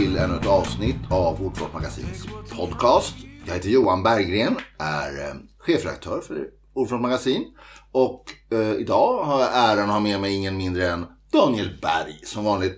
till 0.00 0.16
ännu 0.16 0.36
ett 0.36 0.46
avsnitt 0.46 0.96
av 1.10 1.42
Ordfront 1.46 1.72
Magasins 1.72 2.26
podcast. 2.56 3.14
Jag 3.46 3.54
heter 3.54 3.68
Johan 3.68 4.02
Berggren, 4.02 4.56
är 4.78 5.28
eh, 5.28 5.34
chefredaktör 5.58 6.20
för 6.20 6.46
Ordfront 6.74 7.02
Magasin. 7.02 7.44
Och 7.92 8.24
eh, 8.50 8.72
idag 8.72 9.24
har 9.24 9.40
jag 9.40 9.50
äran 9.54 9.84
att 9.84 9.90
ha 9.90 10.00
med 10.00 10.20
mig 10.20 10.34
ingen 10.34 10.56
mindre 10.56 10.88
än 10.88 11.06
Daniel 11.32 11.78
Berg 11.82 12.20
som 12.24 12.44
vanligt. 12.44 12.72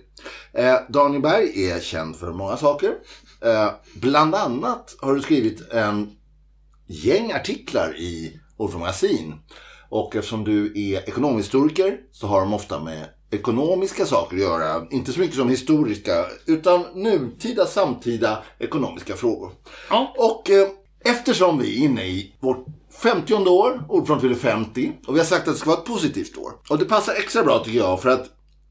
Eh, 0.53 0.75
Daniel 0.89 1.21
Berg 1.21 1.69
är 1.69 1.79
känd 1.79 2.15
för 2.15 2.33
många 2.33 2.57
saker. 2.57 2.93
Eh, 3.41 3.71
bland 3.95 4.35
annat 4.35 4.95
har 4.99 5.13
du 5.15 5.21
skrivit 5.21 5.71
en 5.71 6.11
gäng 6.87 7.31
artiklar 7.31 7.95
i 7.97 8.39
Ordfront 8.57 8.81
Magasin. 8.81 9.33
Och 9.89 10.15
eftersom 10.15 10.43
du 10.43 10.73
är 10.93 11.09
ekonomhistoriker 11.09 11.97
så 12.11 12.27
har 12.27 12.39
de 12.39 12.53
ofta 12.53 12.79
med 12.79 13.05
ekonomiska 13.33 14.05
saker 14.05 14.35
att 14.35 14.41
göra. 14.41 14.87
Inte 14.91 15.13
så 15.13 15.19
mycket 15.19 15.35
som 15.35 15.49
historiska, 15.49 16.25
utan 16.45 16.85
nutida, 16.95 17.65
samtida 17.65 18.43
ekonomiska 18.59 19.15
frågor. 19.15 19.51
Ja. 19.89 20.13
Och 20.17 20.49
eh, 20.49 20.67
eftersom 21.05 21.59
vi 21.59 21.79
är 21.79 21.85
inne 21.85 22.05
i 22.05 22.35
vårt 22.39 22.65
50 23.01 23.33
år, 23.33 23.85
ordförande 23.89 24.21
fyller 24.21 24.35
50, 24.35 24.91
och 25.07 25.15
vi 25.15 25.19
har 25.19 25.25
sagt 25.25 25.47
att 25.47 25.53
det 25.53 25.59
ska 25.59 25.69
vara 25.69 25.79
ett 25.79 25.85
positivt 25.85 26.37
år. 26.37 26.51
Och 26.69 26.77
det 26.77 26.85
passar 26.85 27.13
extra 27.13 27.43
bra 27.43 27.63
tycker 27.63 27.79
jag, 27.79 28.01
för 28.01 28.09
att 28.09 28.25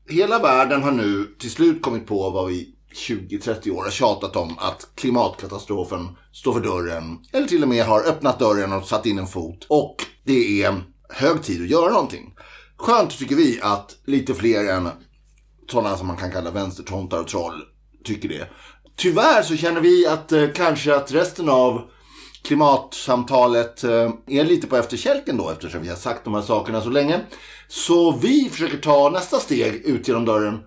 hela 0.09 0.39
världen 0.39 0.83
har 0.83 0.93
nu 0.93 1.35
till 1.39 1.51
slut 1.51 1.83
kommit 1.83 2.07
på 2.07 2.31
vad 2.31 2.49
vi 2.49 2.75
20-30 2.95 3.71
år 3.71 3.83
har 3.83 3.91
tjatat 3.91 4.37
om 4.37 4.59
att 4.59 4.89
klimatkatastrofen 4.95 6.09
står 6.33 6.53
för 6.53 6.61
dörren. 6.61 7.19
Eller 7.33 7.47
till 7.47 7.63
och 7.63 7.69
med 7.69 7.85
har 7.85 8.01
öppnat 8.01 8.39
dörren 8.39 8.73
och 8.73 8.85
satt 8.85 9.07
in 9.07 9.19
en 9.19 9.27
fot. 9.27 9.67
Och 9.69 9.97
det 10.25 10.63
är 10.63 10.83
hög 11.09 11.43
tid 11.43 11.63
att 11.63 11.69
göra 11.69 11.91
någonting. 11.93 12.35
Skönt 12.83 13.19
tycker 13.19 13.37
vi 13.37 13.61
att 13.63 13.97
lite 14.05 14.35
fler 14.35 14.73
än 14.73 14.89
sådana 15.71 15.97
som 15.97 16.07
man 16.07 16.17
kan 16.17 16.33
kalla 16.33 16.51
vänstertomtar 16.51 17.21
och 17.21 17.29
troll 17.29 17.63
tycker 18.05 18.29
det. 18.29 18.49
Tyvärr 18.97 19.43
så 19.43 19.57
känner 19.57 19.81
vi 19.81 20.07
att 20.07 20.33
eh, 20.33 20.49
kanske 20.55 20.97
att 20.97 21.13
resten 21.13 21.49
av 21.49 21.83
klimatsamtalet 22.45 23.85
eh, 23.85 24.11
är 24.27 24.45
lite 24.45 24.67
på 24.67 24.77
efterkälken 24.77 25.37
då 25.37 25.51
eftersom 25.51 25.83
vi 25.83 25.89
har 25.89 25.97
sagt 25.97 26.25
de 26.25 26.35
här 26.35 26.43
sakerna 26.43 26.81
så 26.81 26.91
länge. 26.91 27.21
Så 27.69 28.11
vi 28.11 28.49
försöker 28.51 28.79
ta 28.79 29.11
nästa 29.11 29.39
steg 29.39 29.75
ut 29.75 30.09
genom 30.09 30.25
dörren 30.25 30.61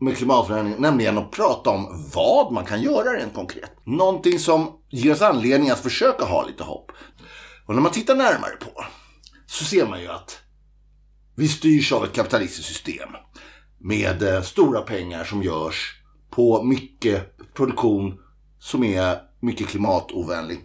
med 0.00 0.16
klimatförändring, 0.16 0.76
nämligen 0.78 1.18
att 1.18 1.30
prata 1.30 1.70
om 1.70 2.10
vad 2.14 2.52
man 2.52 2.64
kan 2.64 2.82
göra 2.82 3.18
rent 3.18 3.34
konkret. 3.34 3.70
Någonting 3.86 4.38
som 4.38 4.72
ger 4.90 5.12
oss 5.12 5.22
anledning 5.22 5.70
att 5.70 5.80
försöka 5.82 6.24
ha 6.24 6.46
lite 6.46 6.62
hopp. 6.62 6.92
Och 7.66 7.74
när 7.74 7.82
man 7.82 7.92
tittar 7.92 8.14
närmare 8.14 8.56
på 8.60 8.84
så 9.46 9.64
ser 9.64 9.86
man 9.86 10.00
ju 10.00 10.08
att 10.08 10.38
vi 11.38 11.48
styrs 11.48 11.92
av 11.92 12.04
ett 12.04 12.12
kapitalistiskt 12.12 12.68
system 12.68 13.08
med 13.78 14.22
eh, 14.22 14.42
stora 14.42 14.80
pengar 14.80 15.24
som 15.24 15.42
görs 15.42 15.94
på 16.30 16.62
mycket 16.62 17.36
produktion 17.54 18.20
som 18.58 18.84
är 18.84 19.18
mycket 19.40 19.68
klimatovänlig. 19.68 20.58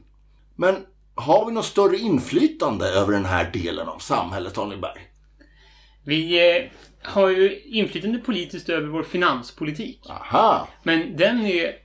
Men 0.55 0.75
har 1.15 1.45
vi 1.45 1.51
något 1.51 1.65
större 1.65 1.97
inflytande 1.97 2.89
över 2.89 3.13
den 3.13 3.25
här 3.25 3.51
delen 3.51 3.87
av 3.87 3.99
samhället, 3.99 4.55
Daniel 4.55 4.81
Berg? 4.81 5.01
Vi 6.03 6.55
eh, 6.55 6.71
har 7.01 7.29
ju 7.29 7.61
inflytande 7.61 8.19
politiskt 8.19 8.69
över 8.69 8.87
vår 8.87 9.03
finanspolitik. 9.03 9.99
Aha! 10.09 10.67
Men 10.83 11.17
den 11.17 11.45
är 11.45 11.82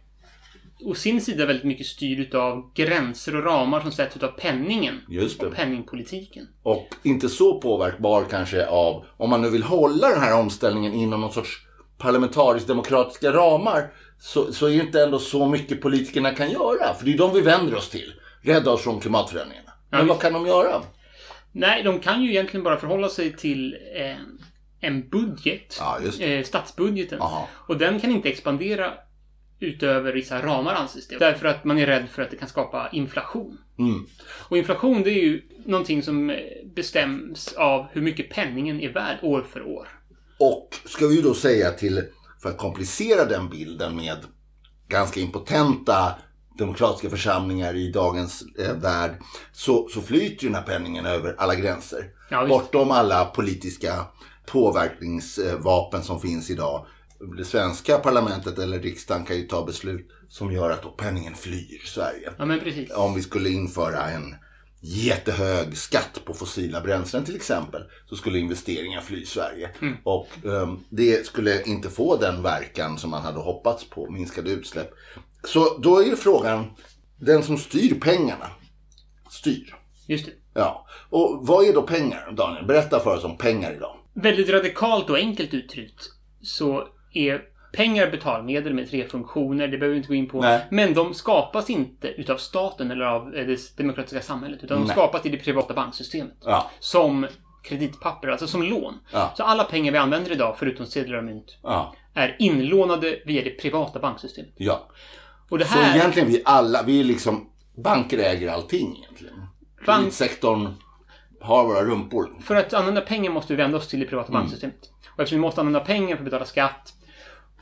å 0.85 0.95
sin 0.95 1.21
sida 1.21 1.47
väldigt 1.47 1.65
mycket 1.65 1.87
styrd 1.87 2.35
av 2.35 2.73
gränser 2.75 3.37
och 3.37 3.45
ramar 3.45 3.81
som 3.81 3.93
sätts 3.93 4.23
av 4.23 4.29
penningen. 4.29 5.01
Just 5.09 5.41
det. 5.41 5.47
Och 5.47 5.55
penningpolitiken. 5.55 6.49
Och 6.63 6.89
inte 7.03 7.29
så 7.29 7.61
påverkbar 7.61 8.25
kanske 8.31 8.67
av, 8.67 9.05
om 9.17 9.31
man 9.31 9.43
nu 9.43 9.51
vill 9.51 9.63
hålla 9.63 10.09
den 10.09 10.21
här 10.21 10.41
omställningen 10.41 10.95
inom 10.95 11.21
någon 11.21 11.33
sorts 11.33 11.67
parlamentariskt 11.99 12.69
demokratiska 12.69 13.33
ramar, 13.33 13.93
så, 14.21 14.53
så 14.53 14.67
är 14.67 14.71
det 14.71 14.77
inte 14.77 15.03
ändå 15.03 15.19
så 15.19 15.47
mycket 15.47 15.81
politikerna 15.81 16.31
kan 16.31 16.51
göra. 16.51 16.95
För 16.95 17.05
det 17.05 17.15
är 17.15 17.19
de 17.19 17.35
vi 17.35 17.41
vänder 17.41 17.75
oss 17.75 17.91
till. 17.91 18.13
Rädda 18.43 18.71
oss 18.71 18.83
från 18.83 19.01
klimatförändringarna. 19.01 19.73
Men 19.91 20.01
visst. 20.01 20.09
vad 20.09 20.21
kan 20.21 20.33
de 20.33 20.47
göra? 20.47 20.83
Nej, 21.53 21.83
de 21.83 22.01
kan 22.01 22.23
ju 22.23 22.31
egentligen 22.31 22.65
bara 22.65 22.77
förhålla 22.77 23.09
sig 23.09 23.37
till 23.37 23.77
eh, 23.97 24.17
en 24.81 25.09
budget. 25.09 25.81
Ja. 25.81 25.99
Eh, 26.25 26.45
statsbudgeten. 26.45 27.21
Aha. 27.23 27.49
Och 27.53 27.79
den 27.79 28.01
kan 28.01 28.11
inte 28.11 28.29
expandera 28.29 28.93
utöver 29.61 30.13
vissa 30.13 30.43
ramar 30.43 30.75
anses 30.75 31.09
det. 31.09 31.19
Därför 31.19 31.49
att 31.49 31.65
man 31.65 31.79
är 31.79 31.87
rädd 31.87 32.09
för 32.09 32.23
att 32.23 32.31
det 32.31 32.37
kan 32.37 32.49
skapa 32.49 32.89
inflation. 32.93 33.59
Mm. 33.79 34.07
Och 34.49 34.59
inflation 34.59 35.03
det 35.03 35.11
är 35.11 35.23
ju 35.23 35.43
någonting 35.65 36.03
som 36.03 36.31
eh, 36.31 36.37
bestäms 36.75 37.53
av 37.53 37.87
hur 37.93 38.03
mycket 38.03 38.31
penningen 38.31 38.81
är 38.81 38.93
värd 38.93 39.19
år 39.23 39.43
för 39.43 39.67
år. 39.67 39.89
Och 40.39 40.69
ska 40.85 41.07
vi 41.07 41.17
ju 41.17 41.23
då 41.23 41.35
säga 41.35 41.71
till, 41.71 42.03
för 42.43 42.49
att 42.49 42.59
komplicera 42.59 43.25
den 43.25 43.49
bilden 43.49 43.97
med 43.97 44.17
ganska 44.89 45.21
impotenta 45.21 46.15
demokratiska 46.59 47.11
församlingar 47.11 47.77
i 47.77 47.93
dagens 47.93 48.45
eh, 48.59 48.75
värld, 48.75 49.11
så, 49.53 49.89
så 49.89 50.01
flyter 50.01 50.43
ju 50.43 50.49
den 50.49 50.55
här 50.55 50.63
penningen 50.63 51.07
över 51.07 51.35
alla 51.39 51.55
gränser. 51.55 52.11
Ja. 52.31 52.47
Bortom 52.47 52.91
alla 52.91 53.25
politiska 53.25 54.07
påverkningsvapen 54.47 56.03
som 56.03 56.21
finns 56.21 56.51
idag. 56.51 56.87
Det 57.39 57.45
svenska 57.45 57.99
parlamentet 57.99 58.59
eller 58.59 58.81
riksdagen 58.81 59.25
kan 59.25 59.37
ju 59.37 59.43
ta 59.43 59.65
beslut 59.65 60.11
som 60.29 60.53
gör 60.53 60.71
att 60.71 60.83
då 60.83 60.89
penningen 60.89 61.35
flyr 61.35 61.83
Sverige. 61.85 62.31
Ja, 62.39 62.45
men 62.45 62.61
precis. 62.61 62.91
Om 62.91 63.15
vi 63.15 63.23
skulle 63.23 63.51
införa 63.51 64.11
en 64.11 64.35
jättehög 64.81 65.77
skatt 65.77 66.21
på 66.25 66.35
fossila 66.35 66.81
bränslen 66.81 67.25
till 67.25 67.37
exempel 67.37 67.83
så 68.07 68.17
skulle 68.17 68.39
investeringar 68.39 69.01
fly 69.01 69.25
Sverige. 69.25 69.71
Och 70.05 70.29
ehm, 70.45 70.79
det 70.91 71.27
skulle 71.27 71.63
inte 71.63 71.91
få 71.91 72.17
den 72.17 72.43
verkan 72.43 72.99
som 72.99 73.11
man 73.11 73.23
hade 73.23 73.39
hoppats 73.39 73.91
på, 73.91 74.11
minskade 74.11 74.51
utsläpp. 74.51 74.91
Så 75.45 75.79
då 75.79 76.03
är 76.03 76.17
frågan, 76.17 76.71
den 77.21 77.43
som 77.43 77.59
styr 77.59 77.95
pengarna, 78.01 78.51
styr. 79.31 79.75
Just 80.07 80.27
det. 80.27 80.33
Ja. 80.55 80.87
Och 81.11 81.39
vad 81.43 81.65
är 81.65 81.73
då 81.73 81.83
pengar, 81.83 82.33
Daniel? 82.33 82.67
Berätta 82.67 83.01
för 83.01 83.17
oss 83.17 83.25
om 83.25 83.39
pengar 83.39 83.73
idag. 83.73 83.97
Väldigt 84.15 84.49
radikalt 84.49 85.11
och 85.11 85.17
enkelt 85.17 85.55
uttryckt 85.55 86.11
så 86.43 86.89
är 87.13 87.43
pengar 87.73 88.11
betalmedel 88.11 88.75
med 88.75 88.91
tre 88.91 89.09
funktioner. 89.09 89.69
Det 89.69 89.79
behöver 89.79 89.93
vi 89.93 89.97
inte 89.97 90.09
gå 90.09 90.15
in 90.15 90.29
på. 90.29 90.41
Nej. 90.41 90.67
Men 90.71 90.95
de 90.95 91.15
skapas 91.15 91.71
inte 91.71 92.09
utav 92.09 92.37
staten 92.37 92.91
eller 92.91 93.05
av 93.05 93.35
eh, 93.35 93.47
det 93.47 93.77
demokratiska 93.77 94.21
samhället. 94.23 94.65
Utan 94.65 94.79
de 94.79 94.85
Nej. 94.85 94.93
skapas 94.93 95.27
i 95.27 95.29
det 95.29 95.37
privata 95.37 95.75
banksystemet. 95.75 96.37
Ja. 96.45 96.71
Som 96.81 97.27
kreditpapper, 97.65 98.29
alltså 98.29 98.47
som 98.47 98.63
lån. 98.63 98.95
Ja. 99.13 99.33
Så 99.37 99.43
alla 99.43 99.65
pengar 99.65 99.93
vi 99.93 99.99
använder 99.99 100.33
idag, 100.33 100.57
förutom 100.59 100.87
sedlar 100.87 101.19
och 101.19 101.25
mynt, 101.25 101.59
Ja. 101.63 101.95
är 102.15 102.37
inlånade 102.39 103.19
via 103.27 103.45
det 103.45 103.51
privata 103.51 103.99
banksystemet. 103.99 104.53
ja. 104.57 104.89
Och 105.51 105.59
det 105.59 105.65
Så 105.65 105.79
här... 105.79 105.97
egentligen 105.97 106.29
vi 106.29 106.43
alla, 106.45 106.83
vi 106.83 107.01
är 107.01 107.05
liksom, 107.05 107.49
banker 107.77 108.19
äger 108.19 108.49
allting 108.53 108.97
egentligen. 109.05 109.35
Bank- 109.87 109.99
Kreditsektorn 110.01 110.75
har 111.41 111.65
våra 111.65 111.85
rumpor. 111.85 112.31
För 112.41 112.55
att 112.57 112.75
använda 112.75 113.01
pengar 113.01 113.31
måste 113.31 113.53
vi 113.53 113.57
vända 113.63 113.79
oss 113.79 113.89
till 113.89 114.01
det 114.01 114.07
privata 114.07 114.29
Mm. 114.29 114.41
banksystemet. 114.41 114.91
Och 115.15 115.21
eftersom 115.21 115.37
vi 115.39 115.41
måste 115.41 115.61
använda 115.61 115.81
pengar 115.81 116.09
för 116.17 116.23
att 116.23 116.25
betala 116.25 116.45
skatt 116.45 116.95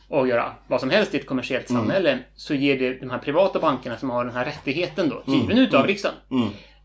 och 0.09 0.29
göra 0.29 0.55
vad 0.67 0.81
som 0.81 0.91
helst 0.91 1.15
i 1.15 1.17
ett 1.17 1.27
kommersiellt 1.27 1.71
Mm. 1.71 1.83
samhälle 1.83 2.19
så 2.35 2.55
ger 2.55 2.79
det 2.79 3.01
de 3.01 3.11
här 3.11 3.19
privata 3.19 3.61
bankerna 3.61 3.99
som 3.99 4.11
har 4.11 4.25
den 4.25 4.35
här 4.35 4.45
rättigheten 4.45 5.09
då, 5.09 5.23
Mm. 5.27 5.41
given 5.41 5.59
utav 5.59 5.87
riksdagen, 5.87 6.17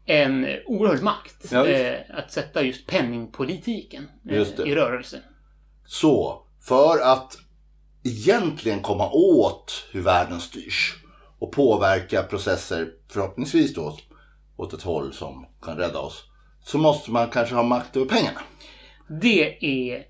en 0.06 0.46
eh, 0.46 0.56
oerhörd 0.66 1.01
makt 1.04 1.51
Ja, 1.51 1.68
eh, 1.68 2.00
att 2.13 2.31
sätta 2.31 2.62
just 2.63 2.88
penningpolitiken 2.88 4.07
eh, 4.30 4.36
Just 4.36 4.60
i 4.60 4.75
rörelse. 4.75 5.22
Så, 5.86 6.42
för 6.62 7.00
att 7.00 7.38
egentligen 8.04 8.80
komma 8.81 9.10
åt 9.12 9.84
hur 9.92 10.01
världen 10.01 10.40
styrs 10.40 10.96
och 11.40 11.51
påverka 11.51 12.24
processer, 12.24 12.88
förhoppningsvis 13.12 13.74
då 13.74 13.98
åt 14.57 14.74
ett 14.74 14.81
håll 14.81 15.13
som 15.13 15.46
kan 15.62 15.78
rädda 15.78 16.00
oss, 16.00 16.24
så 16.63 16.78
måste 16.78 17.12
man 17.12 17.30
kanske 17.30 17.56
ha 17.56 17.63
makt 17.63 17.96
över 17.98 18.06
pengarna. 18.07 18.40
Det 19.22 19.66
är 19.92 20.04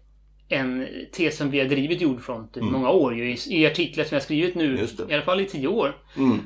en 0.51 0.87
tes 1.11 1.37
som 1.37 1.51
vi 1.51 1.59
har 1.59 1.65
drivit 1.67 2.01
i 2.01 2.05
Ordfront 2.05 2.57
i 2.57 2.61
många 2.61 2.89
år. 2.89 3.15
ju, 3.15 3.31
I, 3.31 3.37
I 3.49 3.65
artiklar 3.67 4.03
som 4.03 4.15
jag 4.15 4.19
har 4.19 4.23
skrivit 4.25 4.55
nu, 4.55 4.65
Mm. 4.67 4.87
Mm. 4.99 5.09
i 5.09 5.13
alla 5.13 5.21
fall 5.23 5.39
i 5.41 5.45
tio 5.45 5.67
år. 5.67 5.95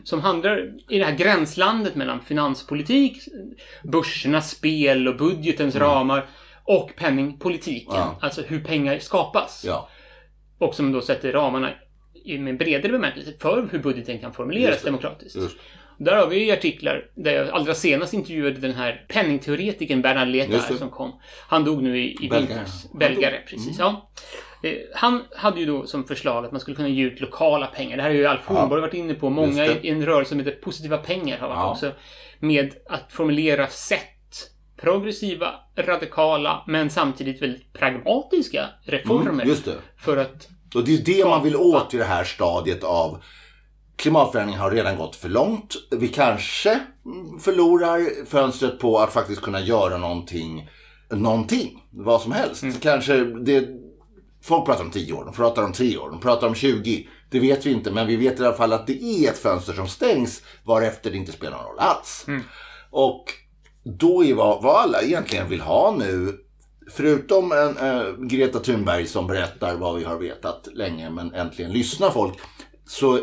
Som 0.03 0.19
handlar 0.21 0.73
i 0.89 0.99
det 0.99 1.05
här 1.05 1.15
gränslandet 1.15 1.95
mellan 1.95 2.21
finanspolitik, 2.21 3.17
börsernas 3.83 4.51
spel 4.51 5.07
och 5.07 5.15
budgetens 5.17 5.75
ramar 5.75 6.25
och 6.63 6.91
penningpolitiken. 6.95 7.95
Mm. 7.95 8.07
Ja. 8.07 8.17
Alltså 8.21 8.41
hur 8.41 8.59
pengar 8.63 8.99
skapas. 8.99 9.63
Ja, 9.67 9.89
Och 10.57 10.75
som 10.75 10.91
då 10.91 11.01
sätter 11.01 11.31
ramarna 11.31 11.69
i 12.25 12.35
en 12.35 12.57
bredare 12.57 12.91
bemärkelse 12.91 13.33
för 13.39 13.67
hur 13.71 13.79
budgeten 13.79 14.19
kan 14.19 14.33
formuleras 14.33 14.81
demokratiskt. 14.83 15.35
just 15.35 15.57
Där 15.97 16.15
har 16.15 16.27
vi 16.27 16.45
ju 16.45 16.51
artiklar 16.51 17.05
där 17.15 17.31
jag 17.31 17.49
allra 17.49 17.73
senast 17.73 18.13
intervjuade 18.13 18.59
den 18.59 18.73
här 18.73 19.05
penningteoretikern 19.07 20.01
Bernard 20.01 20.27
det. 20.27 20.77
som 20.77 20.89
kom. 20.89 21.19
Han 21.47 21.63
dog 21.63 21.83
nu 21.83 21.99
i, 21.99 22.17
i 22.21 22.29
vintras. 22.29 22.87
Belgare, 22.99 23.39
precis. 23.49 23.79
Ja. 23.79 24.09
Eh, 24.63 24.71
Han 24.95 25.23
hade 25.35 25.59
ju 25.59 25.65
då 25.65 25.85
som 25.85 26.03
förslag 26.07 26.45
att 26.45 26.51
man 26.51 26.61
skulle 26.61 26.75
kunna 26.75 26.87
ge 26.89 27.03
ut 27.03 27.21
lokala 27.21 27.67
pengar. 27.67 27.97
Det 27.97 28.03
här 28.03 28.09
har 28.09 28.15
ju 28.15 28.25
Alf 28.25 28.45
Hornborg 28.45 28.81
varit 28.81 28.93
inne 28.93 29.13
på. 29.13 29.29
Många 29.29 29.65
i 29.65 29.89
en 29.89 30.05
rörelse 30.05 30.29
som 30.29 30.39
heter 30.39 30.51
Positiva 30.51 30.97
pengar 30.97 31.37
har 31.37 31.47
varit 31.47 31.57
Ja. 31.59 31.71
också 31.71 31.91
med 32.39 32.73
att 32.89 33.11
formulera 33.11 33.67
sätt 33.67 34.01
progressiva, 34.81 35.51
radikala, 35.77 36.63
men 36.67 36.89
samtidigt 36.89 37.41
väldigt 37.41 37.73
pragmatiska 37.73 38.65
reformer 38.83 39.31
Mm, 39.31 39.47
just 39.47 39.65
det. 39.65 39.75
för 39.97 40.17
att 40.17 40.47
Och 40.75 40.83
det 40.83 40.93
är 40.93 40.97
det 41.15 41.25
man 41.29 41.43
vill 41.43 41.55
åt 41.55 41.93
i 41.93 41.97
det 41.97 42.03
här 42.03 42.23
stadiet 42.23 42.83
av 42.83 43.23
klimatförändringen 43.95 44.61
har 44.61 44.71
redan 44.71 44.97
gått 44.97 45.15
för 45.15 45.29
långt. 45.29 45.75
Vi 45.91 46.07
kanske 46.07 46.79
förlorar 47.41 48.25
fönstret 48.25 48.79
på 48.79 48.99
att 48.99 49.13
faktiskt 49.13 49.41
kunna 49.41 49.59
göra 49.59 49.97
någonting, 49.97 50.69
någonting, 51.09 51.83
vad 51.91 52.21
som 52.21 52.31
helst. 52.31 52.63
Mm. 52.63 52.75
Kanske 52.75 53.23
det, 53.23 53.67
folk 54.43 54.65
pratar 54.65 54.83
om 54.83 54.91
10 54.91 55.13
år, 55.13 55.25
de 55.25 55.33
pratar 55.33 55.63
om 55.63 55.73
3 55.73 55.97
år, 55.97 56.09
de 56.09 56.19
pratar 56.19 56.47
om 56.47 56.55
20. 56.55 57.07
Det 57.29 57.39
vet 57.39 57.65
vi 57.65 57.71
inte, 57.71 57.91
men 57.91 58.07
vi 58.07 58.15
vet 58.15 58.39
i 58.39 58.45
alla 58.45 58.55
fall 58.55 58.73
att 58.73 58.87
det 58.87 59.03
är 59.03 59.29
ett 59.29 59.37
fönster 59.37 59.73
som 59.73 59.87
stängs 59.87 60.41
varefter 60.63 61.11
det 61.11 61.17
inte 61.17 61.31
spelar 61.31 61.57
någon 61.57 61.65
roll 61.65 61.79
alls. 61.79 62.25
Mm. 62.27 62.41
Och 62.91 63.25
då 63.83 64.23
är 64.23 64.33
vad, 64.33 64.63
vad 64.63 64.75
alla 64.75 65.01
egentligen 65.01 65.49
vill 65.49 65.61
ha 65.61 65.95
nu 65.99 66.45
Förutom 66.91 67.51
en, 67.51 67.77
äh, 67.77 68.13
Greta 68.19 68.59
Thunberg 68.59 69.07
som 69.07 69.27
berättar 69.27 69.75
vad 69.75 69.95
vi 69.95 70.03
har 70.03 70.17
vetat 70.17 70.67
länge 70.73 71.09
men 71.09 71.33
äntligen 71.33 71.71
lyssnar 71.71 72.09
folk. 72.09 72.33
Så 72.87 73.19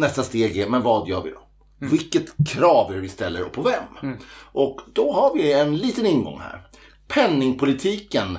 nästa 0.00 0.22
steg 0.22 0.56
är, 0.56 0.68
men 0.68 0.82
vad 0.82 1.08
gör 1.08 1.22
vi 1.22 1.30
då? 1.30 1.40
Mm. 1.80 1.90
Vilket 1.90 2.48
krav 2.48 2.90
är 2.90 2.94
det 2.94 3.00
vi 3.00 3.08
ställer 3.08 3.46
och 3.46 3.52
på 3.52 3.62
vem? 3.62 3.82
Mm. 4.02 4.18
Och 4.52 4.80
då 4.92 5.12
har 5.12 5.34
vi 5.34 5.52
en 5.52 5.76
liten 5.76 6.06
ingång 6.06 6.40
här. 6.40 6.62
Penningpolitiken 7.08 8.38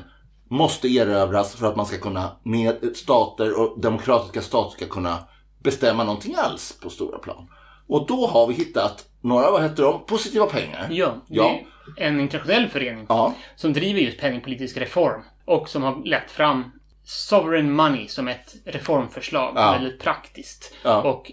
måste 0.49 0.87
erövras 0.87 1.55
för 1.55 1.67
att 1.67 1.75
man 1.75 1.85
ska 1.85 1.97
kunna, 1.97 2.31
med 2.43 2.95
stater 2.95 3.59
och 3.59 3.79
demokratiska 3.79 4.41
stater 4.41 4.77
ska 4.77 4.87
kunna 4.87 5.17
bestämma 5.63 6.03
någonting 6.03 6.35
alls 6.37 6.79
på 6.81 6.89
stora 6.89 7.17
plan. 7.17 7.47
Och 7.87 8.07
då 8.07 8.27
har 8.27 8.47
vi 8.47 8.53
hittat 8.53 9.05
några, 9.21 9.51
vad 9.51 9.63
heter 9.63 9.83
de, 9.83 10.05
positiva 10.05 10.45
pengar. 10.45 10.87
Ja, 10.91 11.15
ja. 11.27 11.59
en 11.97 12.19
internationell 12.19 12.67
förening 12.67 13.05
ja. 13.09 13.33
som 13.55 13.73
driver 13.73 13.99
just 13.99 14.19
penningpolitisk 14.19 14.77
reform 14.77 15.21
och 15.45 15.69
som 15.69 15.83
har 15.83 16.05
lett 16.05 16.31
fram 16.31 16.71
Sovereign 17.03 17.71
Money 17.71 18.07
som 18.07 18.27
ett 18.27 18.55
reformförslag. 18.65 19.53
Ja. 19.55 19.71
Väldigt 19.71 19.99
praktiskt. 19.99 20.73
Ja. 20.83 21.01
Och 21.01 21.31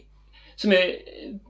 som 0.60 0.72
är 0.72 0.96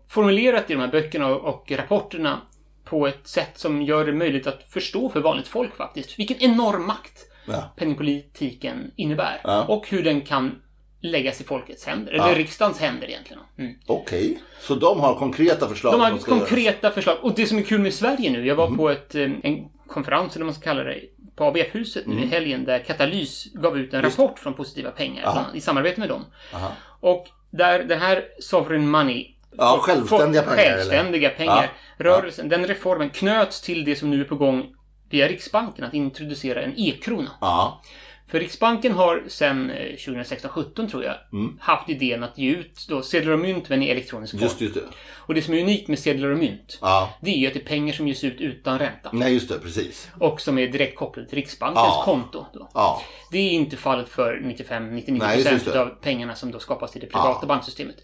formulerat 0.09 0.71
i 0.71 0.73
de 0.73 0.81
här 0.81 0.89
böckerna 0.89 1.27
och 1.27 1.71
rapporterna 1.71 2.41
på 2.85 3.07
ett 3.07 3.27
sätt 3.27 3.59
som 3.59 3.83
gör 3.83 4.07
det 4.07 4.13
möjligt 4.13 4.47
att 4.47 4.63
förstå 4.63 5.09
för 5.09 5.21
vanligt 5.21 5.49
folk 5.49 5.77
faktiskt 5.77 6.19
vilken 6.19 6.37
enorm 6.37 6.87
makt 6.87 7.27
ja. 7.47 7.75
penningpolitiken 7.77 8.91
innebär. 8.97 9.41
Ja. 9.45 9.65
Och 9.65 9.89
hur 9.89 10.03
den 10.03 10.21
kan 10.21 10.63
läggas 11.01 11.41
i 11.41 11.45
folkets 11.45 11.87
händer. 11.87 12.13
Eller 12.13 12.29
ja. 12.29 12.39
riksdagens 12.39 12.81
händer 12.81 13.09
egentligen. 13.11 13.43
Mm. 13.59 13.75
Okej. 13.87 14.31
Okay. 14.31 14.37
Så 14.61 14.75
de 14.75 15.01
har 15.01 15.15
konkreta 15.15 15.69
förslag? 15.69 15.93
De 15.93 16.01
har 16.01 16.19
konkreta 16.19 16.87
göras. 16.87 16.95
förslag. 16.95 17.17
Och 17.23 17.35
det 17.35 17.47
som 17.47 17.59
är 17.59 17.63
kul 17.63 17.81
med 17.81 17.95
Sverige 17.95 18.31
nu. 18.31 18.47
Jag 18.47 18.55
var 18.55 18.67
mm. 18.67 18.79
på 18.79 18.91
ett, 18.91 19.15
eh, 19.15 19.31
en 19.43 19.69
konferens, 19.87 20.37
eller 20.37 20.45
vad 20.45 20.47
man 20.47 20.55
ska 20.55 20.65
kalla 20.65 20.85
det, 20.85 21.01
på 21.37 21.45
ABF-huset 21.45 22.07
nu 22.07 22.13
mm. 22.13 22.25
i 22.25 22.27
helgen 22.27 22.65
där 22.65 22.79
Katalys 22.79 23.53
gav 23.53 23.79
ut 23.79 23.95
en 23.95 24.03
Just. 24.03 24.19
rapport 24.19 24.39
från 24.39 24.55
Positiva 24.55 24.91
Pengar 24.91 25.25
Aha. 25.27 25.45
i 25.55 25.61
samarbete 25.61 26.01
med 26.01 26.09
dem. 26.09 26.25
Aha. 26.55 26.73
Och 27.01 27.27
där 27.51 27.85
det 27.85 27.97
här 27.97 28.25
Sovereign 28.41 28.89
Money 28.89 29.35
Ja, 29.59 29.79
självständiga 29.83 30.43
pengar. 30.43 30.57
Självständiga 30.57 31.31
pengar. 31.31 31.73
Ja. 31.99 32.05
Rörelsen, 32.05 32.49
den 32.49 32.67
reformen 32.67 33.11
knöts 33.11 33.61
till 33.61 33.85
det 33.85 33.97
som 33.97 34.11
nu 34.11 34.21
är 34.21 34.25
på 34.25 34.37
gång 34.37 34.67
via 35.11 35.29
Riksbanken, 35.29 35.85
att 35.85 35.95
introducera 35.95 36.63
en 36.63 36.75
e-krona. 36.77 37.31
Ja. 37.41 37.83
För 38.29 38.41
Riksbanken 38.41 38.93
har 38.93 39.25
sedan 39.29 39.71
2016-17 39.71 40.83
eh, 40.85 40.89
tror 40.89 41.05
jag 41.05 41.15
mm. 41.33 41.59
haft 41.61 41.89
idén 41.89 42.25
att 42.25 42.39
ge 42.39 42.51
ut 42.51 42.87
då 42.89 43.03
sedlar 43.03 43.33
och 43.33 43.39
mynt 43.39 43.69
men 43.69 43.83
i 43.83 43.89
elektronisk 43.89 44.33
form. 44.33 44.43
Just, 44.43 44.61
just 44.61 44.75
det. 44.75 44.81
Och 45.17 45.35
det 45.35 45.43
som 45.43 45.55
är 45.55 45.63
unikt 45.63 45.89
med 45.89 45.99
sedlar 45.99 46.29
och 46.29 46.39
mynt 46.39 46.79
ja. 46.81 47.15
det 47.21 47.31
är 47.31 47.37
ju 47.37 47.47
att 47.47 47.55
det 47.55 47.61
är 47.61 47.65
pengar 47.65 47.93
som 47.93 48.09
ges 48.09 48.25
ut 48.25 48.41
utan 48.41 48.79
ränta. 48.79 49.11
Nej, 49.13 49.33
just 49.33 49.49
det. 49.49 49.59
Precis. 49.59 50.11
Och 50.19 50.41
som 50.41 50.59
är 50.59 50.69
direkt 50.69 50.99
kopplade 50.99 51.29
till 51.29 51.37
Riksbankens 51.37 51.85
ja. 51.87 52.03
konto. 52.05 52.47
Då. 52.53 52.71
Ja. 52.75 53.03
Det 53.31 53.39
är 53.39 53.51
inte 53.51 53.77
fallet 53.77 54.09
för 54.09 54.41
95-99% 54.45 55.77
av 55.77 55.87
pengarna 55.87 56.35
som 56.35 56.51
då 56.51 56.59
skapas 56.59 56.97
i 56.97 56.99
det 56.99 57.07
privata 57.07 57.47
banksystemet. 57.47 57.97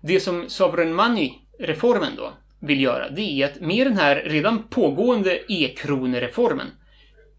Det 0.00 0.20
som 0.20 0.48
Sovereign 0.48 0.94
Money-reformen 0.94 2.12
då 2.16 2.32
vill 2.58 2.80
göra, 2.80 3.10
det 3.10 3.42
är 3.42 3.46
att 3.46 3.60
med 3.60 3.86
den 3.86 3.96
här 3.96 4.16
redan 4.16 4.62
pågående 4.62 5.52
e-kronereformen 5.52 6.66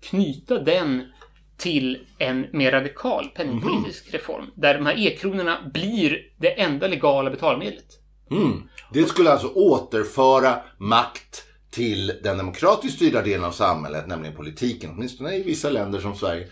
knyta 0.01 0.59
den 0.59 1.11
till 1.59 1.97
en 2.17 2.47
mer 2.53 2.71
radikal 2.71 3.27
penningpolitisk 3.35 4.07
mm. 4.07 4.19
reform. 4.19 4.45
Där 4.55 4.73
de 4.73 4.85
här 4.85 5.07
e-kronorna 5.07 5.57
blir 5.73 6.17
det 6.37 6.61
enda 6.61 6.87
legala 6.87 7.29
betalmedlet. 7.29 7.85
Mm. 8.31 8.63
Det 8.93 9.03
skulle 9.03 9.31
alltså 9.31 9.47
återföra 9.47 10.61
makt 10.77 11.43
till 11.71 12.07
den 12.23 12.37
demokratiskt 12.37 12.95
styrda 12.95 13.21
delen 13.21 13.45
av 13.45 13.51
samhället, 13.51 14.07
nämligen 14.07 14.35
politiken, 14.35 14.89
åtminstone 14.93 15.35
i 15.35 15.43
vissa 15.43 15.69
länder 15.69 15.99
som 15.99 16.15
Sverige, 16.15 16.47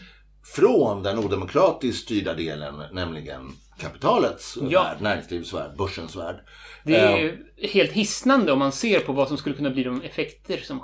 från 0.56 1.04
den 1.04 1.20
odemokratiskt 1.20 2.04
styrda 2.04 2.34
delen, 2.34 2.84
nämligen 2.92 3.52
kapitalets 3.80 4.58
ja. 4.70 4.84
värld, 4.84 4.98
näringslivets 5.02 5.54
värld, 5.54 5.72
börsens 5.78 6.16
värld. 6.16 6.36
Det 6.84 6.96
är 6.96 7.26
uh, 7.26 7.34
helt 7.62 7.92
hisnande 7.92 8.52
om 8.52 8.60
man 8.60 8.72
ser 8.72 9.00
på 9.00 9.14
vad 9.14 9.28
som 9.28 9.38
skulle 9.38 9.56
kunna 9.56 9.70
bli 9.70 9.84
de 9.84 10.02
effekter 10.02 10.58
som 10.58 10.80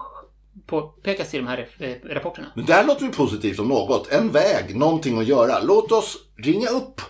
påpekas 0.67 1.33
i 1.33 1.37
de 1.37 1.47
här 1.47 1.67
eh, 1.79 1.89
rapporterna. 2.13 2.47
Men 2.55 2.65
där 2.65 2.83
låter 2.83 3.05
det 3.05 3.11
positivt 3.11 3.59
om 3.59 3.67
något. 3.67 4.11
En 4.11 4.31
väg, 4.31 4.75
någonting 4.75 5.19
att 5.19 5.25
göra. 5.27 5.59
Låt 5.59 5.91
oss 5.91 6.17
ringa 6.37 6.67
upp. 6.69 7.01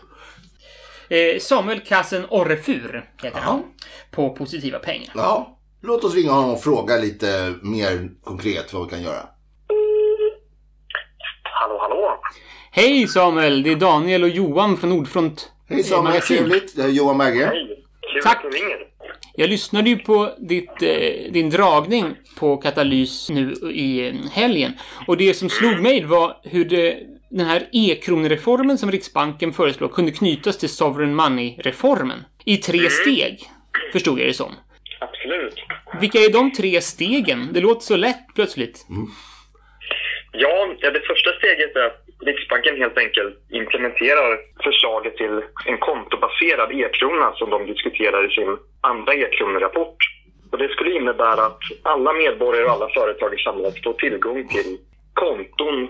Eh, 1.10 1.40
Samuel 1.40 1.80
Kassen 1.80 2.26
Orrefur 2.30 3.10
heter 3.24 3.40
Aha. 3.40 3.52
han. 3.52 3.64
På 4.12 4.30
Positiva 4.30 4.80
Pengar. 4.80 5.12
Ja. 5.16 5.60
Låt 5.82 6.04
oss 6.04 6.16
ringa 6.16 6.32
honom 6.32 6.52
och 6.52 6.64
fråga 6.64 6.98
lite 6.98 7.54
mer 7.62 8.10
konkret 8.24 8.74
vad 8.74 8.84
vi 8.84 8.90
kan 8.90 9.02
göra. 9.02 9.26
Hallå, 11.44 11.78
hallå. 11.82 12.20
Hej 12.72 13.08
Samuel! 13.08 13.64
Det 13.64 13.72
är 13.72 13.76
Daniel 13.76 14.24
och 14.24 14.30
Johan 14.30 14.78
från 14.78 14.90
Nordfront. 14.90 15.52
Hej 15.70 15.84
Samuel, 15.84 16.22
trevligt. 16.22 16.76
Det 16.76 16.84
är 16.84 16.88
Johan 16.88 17.18
Berge. 17.18 17.46
Hej. 17.46 17.86
Kul 18.14 18.24
Tack. 18.24 18.36
att 18.46 18.52
du 18.52 18.58
ringer. 18.58 18.78
Jag 19.36 19.50
lyssnade 19.50 19.90
ju 19.90 19.98
på 19.98 20.36
ditt, 20.38 20.82
eh, 20.82 21.32
din 21.32 21.50
dragning 21.50 22.16
på 22.40 22.58
Katalys 22.58 23.30
nu 23.30 23.54
i 23.74 24.08
eh, 24.08 24.14
helgen. 24.32 24.74
Och 25.08 25.18
det 25.18 25.34
som 25.34 25.50
slog 25.50 25.80
mig 25.80 26.04
var 26.04 26.38
hur 26.44 26.66
det, 26.66 27.00
den 27.30 27.46
här 27.46 27.70
e-kronreformen 27.72 28.78
som 28.78 28.92
Riksbanken 28.92 29.54
föreslår 29.54 29.88
kunde 29.88 30.12
knytas 30.12 30.58
till 30.58 30.70
Sovereign 30.70 31.16
Money-reformen. 31.16 32.24
I 32.46 32.58
tre 32.58 32.80
mm. 32.80 32.90
steg, 32.90 33.40
förstod 33.92 34.20
jag 34.20 34.28
det 34.28 34.34
som. 34.34 34.52
Absolut. 35.00 35.56
Vilka 36.02 36.20
är 36.20 36.34
de 36.34 36.52
tre 36.52 36.82
stegen? 36.82 37.50
Det 37.54 37.60
låter 37.60 37.82
så 37.82 37.96
lätt 37.96 38.26
plötsligt. 38.36 38.86
Mm. 38.90 39.08
Ja, 40.32 40.76
det 40.82 41.02
första 41.08 41.30
steget 41.38 41.76
är 41.76 41.86
att 41.86 42.03
Riksbanken 42.26 42.78
helt 42.78 42.98
enkelt 42.98 43.36
implementerar 43.50 44.40
förslaget 44.64 45.18
till 45.18 45.42
en 45.66 45.78
kontobaserad 45.78 46.72
e-krona 46.72 47.34
som 47.34 47.50
de 47.50 47.66
diskuterar 47.66 48.32
i 48.32 48.36
sin 48.36 48.58
andra 48.82 49.14
e-kronerapport. 49.14 49.98
Och 50.52 50.58
det 50.58 50.70
skulle 50.70 50.98
innebära 51.00 51.46
att 51.46 51.64
alla 51.84 52.14
medborgare 52.14 52.66
och 52.66 52.72
alla 52.72 52.90
företag 52.90 53.34
i 53.34 53.44
samhället 53.44 53.84
får 53.84 53.94
tillgång 53.94 54.48
till 54.48 54.78
konton 55.14 55.88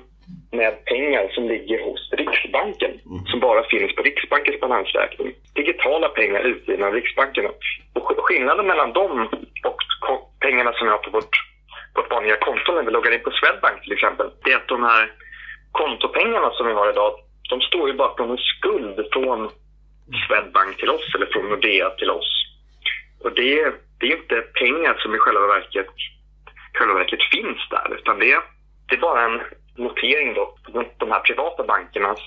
med 0.52 0.86
pengar 0.86 1.28
som 1.36 1.48
ligger 1.48 1.84
hos 1.86 2.12
Riksbanken, 2.12 2.92
mm. 2.92 3.26
som 3.26 3.40
bara 3.40 3.64
finns 3.64 3.96
på 3.96 4.02
Riksbankens 4.02 4.60
balansräkning. 4.60 5.34
Digitala 5.54 6.10
pengar 6.10 6.42
utgivna 6.42 6.88
av 6.88 6.94
Riksbanken. 6.94 7.46
Och 7.94 8.14
skillnaden 8.18 8.68
mellan 8.68 8.94
dem 8.94 9.30
och 9.64 9.82
pengarna 10.40 10.74
som 10.74 10.88
vi 10.88 10.92
har 10.92 10.98
på 10.98 11.10
vårt, 11.10 11.36
vårt 11.96 12.12
vanliga 12.12 12.36
konto 12.36 12.72
när 12.72 12.84
vi 12.84 12.92
loggar 12.92 13.12
in 13.12 13.24
på 13.24 13.32
Swedbank 13.32 13.82
till 13.82 13.94
exempel, 13.94 14.28
det 14.44 14.52
är 14.52 14.58
att 14.58 14.68
de 14.68 14.84
här 14.84 15.12
kontopengarna 15.80 16.50
som 16.52 16.68
vi 16.68 16.74
har 16.74 16.90
idag, 16.90 17.12
de 17.50 17.62
står 17.62 17.88
ju 17.90 17.94
bara 17.94 18.14
på 18.18 18.24
en 18.24 18.38
skuld 18.38 18.98
från 19.14 19.50
Swedbank 20.28 20.78
till 20.78 20.90
oss 20.90 21.16
eller 21.16 21.26
från 21.26 21.50
Nordea 21.50 21.90
till 21.90 22.10
oss. 22.10 22.32
Och 23.24 23.32
det, 23.32 23.74
det 24.00 24.06
är 24.12 24.18
inte 24.22 24.36
pengar 24.36 24.94
som 25.00 25.16
i 25.16 25.18
själva 25.18 25.48
verket, 25.48 25.88
själva 26.74 26.94
verket 26.94 27.24
finns 27.34 27.60
där, 27.70 27.88
utan 28.00 28.20
det, 28.20 28.40
det 28.88 28.96
är 28.96 29.00
bara 29.00 29.22
en 29.26 29.42
notering 29.76 30.34
då 30.34 30.58
de 30.98 31.12
här 31.12 31.20
privata 31.20 31.64
bankernas 31.64 32.20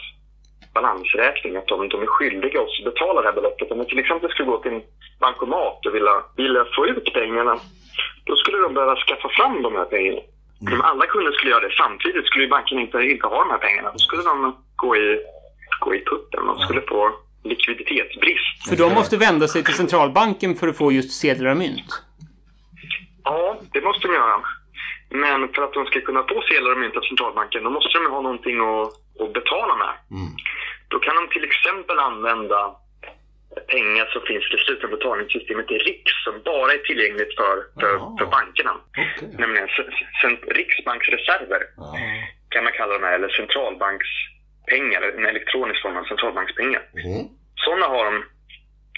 balansräkning, 0.75 1.57
att 1.57 1.67
de, 1.67 1.89
de 1.89 2.03
är 2.03 2.07
skyldiga 2.07 2.61
oss 2.61 2.79
att 2.79 2.93
betala 2.93 3.21
det 3.21 3.29
här 3.29 3.35
beloppet. 3.35 3.71
Om 3.71 3.79
vi 3.79 3.85
till 3.87 3.99
exempel 3.99 4.31
skulle 4.31 4.51
gå 4.53 4.59
till 4.59 4.73
en 4.73 4.83
bankomat 5.21 5.87
och 5.87 5.95
vilja, 5.95 6.17
vilja 6.37 6.65
få 6.77 6.87
ut 6.87 7.13
pengarna, 7.13 7.55
då 8.25 8.37
skulle 8.37 8.59
de 8.59 8.75
behöva 8.75 8.97
skaffa 8.97 9.29
fram 9.29 9.63
de 9.63 9.75
här 9.75 9.85
pengarna. 9.85 10.21
Mm. 10.61 10.75
Om 10.75 10.81
alla 10.81 11.07
kunder 11.07 11.33
skulle 11.33 11.51
göra 11.51 11.69
det 11.69 11.75
samtidigt 11.75 12.27
skulle 12.27 12.49
banken 12.49 12.79
inte, 12.79 12.99
inte 12.99 13.27
ha 13.27 13.39
de 13.45 13.51
här 13.51 13.59
pengarna. 13.59 13.93
Då 13.93 13.99
skulle 13.99 14.23
de 14.23 14.57
gå 14.77 14.97
i, 14.97 15.21
gå 15.81 15.95
i 15.95 16.05
putten. 16.05 16.47
De 16.47 16.59
skulle 16.59 16.81
få 16.81 17.13
likviditetsbrist. 17.45 18.69
För 18.69 18.77
de 18.77 18.95
måste 18.95 19.17
vända 19.17 19.49
sig 19.49 19.65
till 19.65 19.75
centralbanken 19.75 20.55
för 20.55 20.69
att 20.69 20.77
få 20.77 20.93
just 20.93 21.13
sedlar 21.13 21.51
och 21.51 21.57
mynt? 21.57 22.03
Ja, 23.25 23.61
det 23.73 23.81
måste 23.81 24.07
de 24.09 24.15
göra. 24.15 24.41
Men 25.11 25.49
för 25.49 25.63
att 25.63 25.73
de 25.73 25.87
ska 25.87 26.01
kunna 26.01 26.23
få 26.23 26.43
sedlar 26.49 26.73
och 26.73 26.79
mynt 26.79 26.97
av 26.97 27.01
centralbanken 27.01 27.65
då 27.65 27.71
måste 27.71 27.99
de 27.99 28.13
ha 28.13 28.21
någonting 28.21 28.57
att, 28.61 28.89
att 29.23 29.33
betala 29.33 29.77
med. 29.77 29.93
Mm. 30.11 30.33
Då 30.89 30.99
kan 30.99 31.15
de 31.17 31.29
till 31.29 31.45
exempel 31.45 31.99
använda 31.99 32.75
pengar 33.61 34.07
som 34.07 34.23
finns 34.23 34.45
i 34.45 34.57
det 34.57 34.63
slutna 34.63 34.89
betalningssystemet 34.89 35.71
i 35.71 35.79
RIX 35.79 36.03
som 36.25 36.35
bara 36.45 36.73
är 36.73 36.79
tillgängligt 36.79 37.35
för, 37.41 37.57
för, 37.81 37.93
för 38.19 38.27
bankerna. 38.37 38.75
Okay. 38.91 39.29
Nämligen 39.43 39.69
Riksbanksreserver 40.59 41.63
Aha. 41.79 41.97
kan 42.49 42.65
man 42.65 42.73
kalla 42.73 42.93
dem 42.93 43.03
här, 43.03 43.15
eller 43.15 43.29
centralbanks 43.29 44.11
pengar, 44.67 45.03
en 45.03 45.27
elektronisk 45.27 45.83
form 45.83 45.97
av 45.97 46.05
centralbankspengar. 46.05 46.83
Mm. 47.05 47.27
Sådana 47.65 47.87
har 47.87 48.05
de 48.05 48.25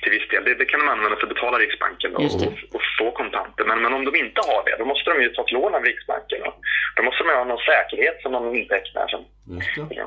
till 0.03 0.13
viss 0.13 0.29
del. 0.29 0.45
Det, 0.45 0.55
det, 0.55 0.65
kan 0.65 0.81
de 0.81 0.89
använda 0.89 1.17
för 1.17 1.27
att 1.27 1.35
betala 1.35 1.59
Riksbanken 1.59 2.17
och, 2.17 2.25
och, 2.25 2.53
och, 2.75 2.83
få 2.99 3.11
kontanter. 3.11 3.65
Men, 3.65 3.83
men 3.83 3.93
om 3.95 4.05
de 4.05 4.17
inte 4.17 4.41
har 4.51 4.61
det, 4.65 4.77
då 4.79 4.85
måste 4.85 5.11
de 5.11 5.23
ju 5.23 5.29
ta 5.29 5.43
ett 5.43 5.53
lån 5.53 5.75
av 5.75 5.85
Riksbanken. 5.85 6.39
Då 6.97 7.03
måste 7.03 7.25
de 7.25 7.31
ha 7.31 7.45
någon 7.45 7.67
säkerhet 7.71 8.23
som 8.23 8.33
de 8.33 8.55
intecknar 8.55 9.07
som, 9.09 9.25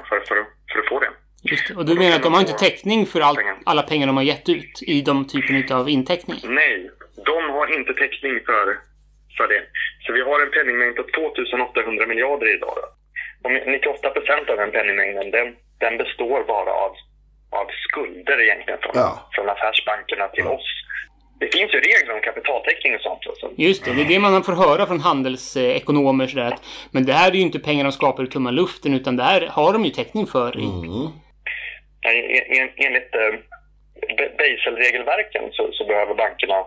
för, 0.10 0.20
för, 0.28 0.46
för 0.72 0.80
att 0.80 0.90
få 0.90 1.00
det. 1.00 1.12
Just 1.42 1.68
det. 1.68 1.76
Och 1.76 1.86
du 1.86 1.96
menar 1.96 2.16
att 2.16 2.24
de 2.24 2.34
har 2.34 2.42
inte 2.42 2.54
täckning 2.54 3.06
för 3.06 3.22
all, 3.22 3.38
alla 3.66 3.84
pengar 3.84 4.08
de 4.08 4.18
har 4.18 4.24
gett 4.24 4.50
ut 4.50 4.84
i 4.88 5.02
de 5.02 5.28
typen 5.28 5.78
av 5.78 5.90
inteckning? 5.90 6.40
Nej, 6.44 6.90
de 7.26 7.50
har 7.50 7.78
inte 7.78 7.94
täckning 7.94 8.40
för, 8.46 8.66
för 9.38 9.48
det. 9.48 9.62
Så 10.06 10.14
vi 10.14 10.22
har 10.22 10.40
en 10.46 10.52
penningmängd 10.52 10.96
på 10.96 11.04
2800 11.04 12.08
miljarder 12.08 12.56
idag. 12.56 12.78
Och 13.44 13.52
98 13.52 14.10
procent 14.10 14.50
av 14.50 14.58
den 14.58 14.72
penningmängden 14.72 15.32
den, 15.32 15.48
den 15.80 15.98
består 15.98 16.44
bara 16.48 16.72
av, 16.86 16.92
av 17.60 17.68
skulder 17.86 18.42
egentligen 18.42 18.80
från, 18.84 18.92
ja. 18.96 19.30
från 19.36 19.50
affärsbankerna 19.50 20.28
till 20.28 20.46
ja. 20.46 20.52
oss. 20.52 20.68
Det 21.40 21.48
finns 21.58 21.74
ju 21.74 21.80
regler 21.80 22.14
om 22.14 22.22
kapitaltäckning 22.22 22.96
och 22.96 23.02
sånt. 23.02 23.20
Så. 23.40 23.50
Just 23.56 23.86
det, 23.86 23.94
det 23.94 24.02
är 24.02 24.06
det 24.06 24.20
man 24.20 24.44
får 24.44 24.54
höra 24.54 24.86
från 24.86 25.00
handelsekonomer. 25.00 26.28
Sådär, 26.28 26.46
att, 26.46 26.64
men 26.92 27.06
det 27.06 27.14
här 27.14 27.32
är 27.32 27.36
ju 27.36 27.42
inte 27.42 27.60
pengar 27.60 27.84
de 27.84 27.92
skapar 27.92 28.24
ur 28.24 28.28
tomma 28.28 28.52
luften 28.52 28.94
utan 28.94 29.16
det 29.16 29.24
här 29.24 29.48
har 29.52 29.74
de 29.74 29.86
ju 29.86 29.92
täckning 29.92 30.28
för. 30.28 30.58
Mm. 30.58 31.08
En, 32.02 32.70
enligt 32.76 33.16
eh, 33.16 33.34
Basel-regelverken 34.38 35.52
så, 35.52 35.72
så, 35.72 35.86
behöver 35.86 36.14
bankerna 36.14 36.66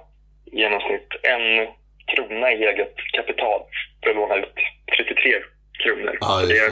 i 0.53 0.57
genomsnitt 0.61 1.09
en 1.23 1.67
krona 2.07 2.53
i 2.53 2.65
eget 2.65 2.97
kapital 3.17 3.63
för 4.03 4.11
att 4.11 4.17
låna 4.17 4.37
ut 4.37 4.55
33 4.97 5.35
kronor. 5.83 6.19
Ah, 6.21 6.41
det, 6.41 6.59
är, 6.59 6.71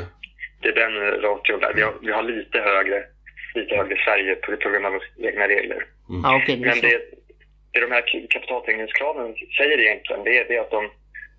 det 0.60 0.68
är 0.68 0.72
den 0.72 1.22
ration 1.22 1.60
där. 1.60 1.72
Vi 1.74 1.82
har, 1.82 1.94
vi 2.02 2.12
har 2.12 2.22
lite 2.22 2.58
högre 2.58 3.04
lite 3.54 3.76
högre 3.76 3.94
i 3.94 4.04
Sverige 4.04 4.34
på, 4.34 4.56
på 4.56 4.68
grund 4.70 4.86
av 4.86 5.00
egna 5.18 5.48
regler. 5.48 5.86
Mm. 6.08 6.24
Ah, 6.24 6.36
okay, 6.36 6.56
Men 6.56 6.80
det, 6.80 7.00
det 7.72 7.80
de 7.80 7.90
här 7.90 8.28
kapitaltäckningskraven 8.30 9.34
säger 9.58 9.80
egentligen, 9.80 10.24
det 10.24 10.38
är, 10.38 10.44
det 10.48 10.58
att 10.58 10.70
de, 10.70 10.90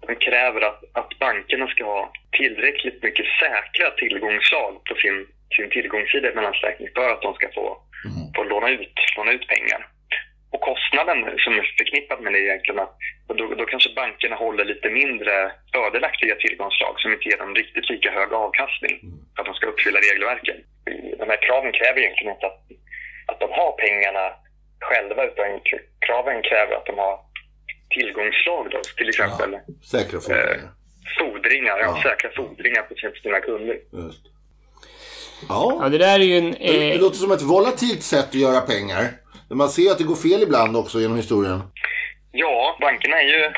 de 0.07 0.15
kräver 0.15 0.61
att, 0.61 0.83
att 0.93 1.19
bankerna 1.19 1.67
ska 1.67 1.83
ha 1.83 2.11
tillräckligt 2.31 3.03
mycket 3.03 3.25
säkra 3.25 3.91
tillgångsslag 3.91 4.83
på 4.83 4.95
sin 4.95 5.27
sin 5.55 5.69
tillgångssida 5.69 6.29
i 6.29 6.35
balansräkning 6.35 6.89
för 6.95 7.09
att 7.13 7.21
de 7.21 7.33
ska 7.33 7.47
få, 7.59 7.65
mm. 8.09 8.33
få 8.35 8.43
låna, 8.43 8.69
ut, 8.69 8.95
låna 9.17 9.31
ut 9.31 9.47
pengar. 9.47 9.81
Och 10.53 10.61
kostnaden 10.61 11.19
som 11.43 11.53
är 11.59 11.75
förknippad 11.77 12.21
med 12.21 12.33
det 12.33 12.39
är 12.39 12.45
egentligen 12.49 12.79
att 12.79 12.97
då, 13.27 13.45
då 13.59 13.65
kanske 13.65 13.89
bankerna 13.95 14.35
håller 14.35 14.65
lite 14.65 14.89
mindre 14.89 15.51
fördelaktiga 15.73 16.35
tillgångsslag 16.35 16.93
som 16.99 17.13
inte 17.13 17.29
ger 17.29 17.37
dem 17.37 17.55
riktigt 17.55 17.89
lika 17.89 18.11
hög 18.11 18.33
avkastning 18.33 18.95
för 19.33 19.41
att 19.41 19.49
de 19.49 19.55
ska 19.55 19.65
uppfylla 19.67 19.99
regelverken. 19.99 20.57
De 21.19 21.25
här 21.29 21.41
kraven 21.47 21.71
kräver 21.71 21.99
egentligen 21.99 22.33
inte 22.33 22.45
att, 22.45 22.61
att 23.29 23.39
de 23.39 23.51
har 23.51 23.71
pengarna 23.71 24.25
själva 24.79 25.25
utan 25.25 25.59
kraven 26.05 26.41
kräver 26.41 26.75
att 26.75 26.85
de 26.85 26.97
har 26.97 27.19
tillgångsslag 27.89 28.67
då, 28.71 28.79
till 28.97 29.09
exempel 29.09 29.51
ja, 29.51 29.73
säkra 29.93 30.19
fordringar. 30.19 30.53
Eh, 30.53 30.69
fordringar, 31.19 31.77
ja. 31.79 31.85
ja. 31.95 32.09
säkra 32.09 32.29
fordringar 32.29 32.81
på 32.81 32.93
sina 33.23 33.39
kunder. 33.39 33.77
Just. 33.91 34.32
Ja. 35.49 35.77
ja, 35.81 35.89
det 35.89 35.97
där 35.97 36.19
är 36.19 36.27
ju 36.31 36.37
en... 36.37 36.53
Eh... 36.53 36.93
Det 36.93 37.01
låter 37.05 37.17
som 37.17 37.31
ett 37.31 37.41
volatilt 37.41 38.03
sätt 38.03 38.29
att 38.29 38.43
göra 38.45 38.61
pengar. 38.61 39.03
Men 39.49 39.57
man 39.57 39.69
ser 39.69 39.91
att 39.91 39.97
det 39.97 40.11
går 40.11 40.15
fel 40.27 40.43
ibland 40.43 40.77
också 40.77 40.99
genom 40.99 41.17
historien. 41.17 41.59
Ja, 42.31 42.77
bankerna 42.81 43.21
är 43.21 43.27
ju... 43.35 43.51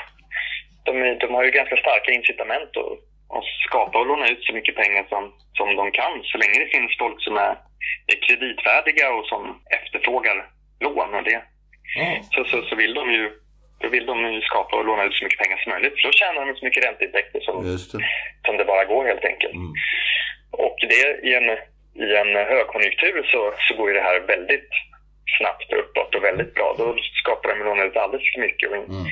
De, 0.86 0.92
de 1.20 1.34
har 1.36 1.44
ju 1.44 1.52
ganska 1.52 1.78
starka 1.78 2.12
incitament 2.12 2.72
att, 2.84 2.94
att 3.38 3.48
skapa 3.68 4.00
och 4.00 4.08
låna 4.08 4.28
ut 4.30 4.44
så 4.44 4.54
mycket 4.54 4.76
pengar 4.76 5.06
som, 5.10 5.24
som 5.58 5.76
de 5.76 5.92
kan. 5.92 6.14
Så 6.24 6.38
länge 6.38 6.60
det 6.64 6.70
finns 6.76 6.92
folk 7.04 7.18
som 7.24 7.36
är, 7.38 7.54
är 8.12 8.18
kreditvärdiga 8.26 9.14
och 9.14 9.26
som 9.26 9.42
efterfrågar 9.78 10.38
lån. 10.80 11.14
Och 11.18 11.24
det, 11.24 11.42
mm. 12.00 12.24
så, 12.34 12.44
så, 12.50 12.58
så 12.70 12.76
vill 12.76 12.94
de 12.94 13.12
ju 13.12 13.32
då 13.80 13.90
vill 13.90 14.06
de 14.06 14.34
ju 14.34 14.42
skapa 14.42 14.78
och 14.78 14.86
låna 14.86 15.04
ut 15.04 15.14
så 15.14 15.24
mycket 15.26 15.40
pengar 15.40 15.58
som 15.58 15.72
möjligt. 15.72 15.96
För 15.96 16.08
då 16.08 16.12
tjänar 16.12 16.46
de 16.46 16.56
så 16.56 16.66
mycket 16.66 16.86
ränteintäkter 16.86 17.40
som 17.40 17.56
det. 17.64 17.78
som 18.46 18.58
det 18.58 18.66
bara 18.66 18.86
går 18.86 19.06
helt 19.06 19.26
enkelt. 19.26 19.54
Mm. 19.54 19.74
Det 20.90 21.28
i 21.30 21.34
en 21.34 21.58
i 21.96 22.16
en 22.16 22.36
högkonjunktur 22.36 23.24
så, 23.32 23.54
så 23.68 23.78
går 23.78 23.88
ju 23.90 23.96
det 23.96 24.08
här 24.10 24.20
väldigt 24.20 24.70
snabbt 25.38 25.74
uppåt 25.74 26.16
och 26.16 26.24
väldigt 26.24 26.54
bra. 26.54 26.76
Då 26.78 26.96
skapar 27.22 27.50
de 27.50 27.66
låna 27.66 27.84
ut 27.84 27.98
alldeles 27.98 28.34
för 28.34 28.42
mycket. 28.42 28.70
Och 28.70 28.76
mm. 28.76 29.06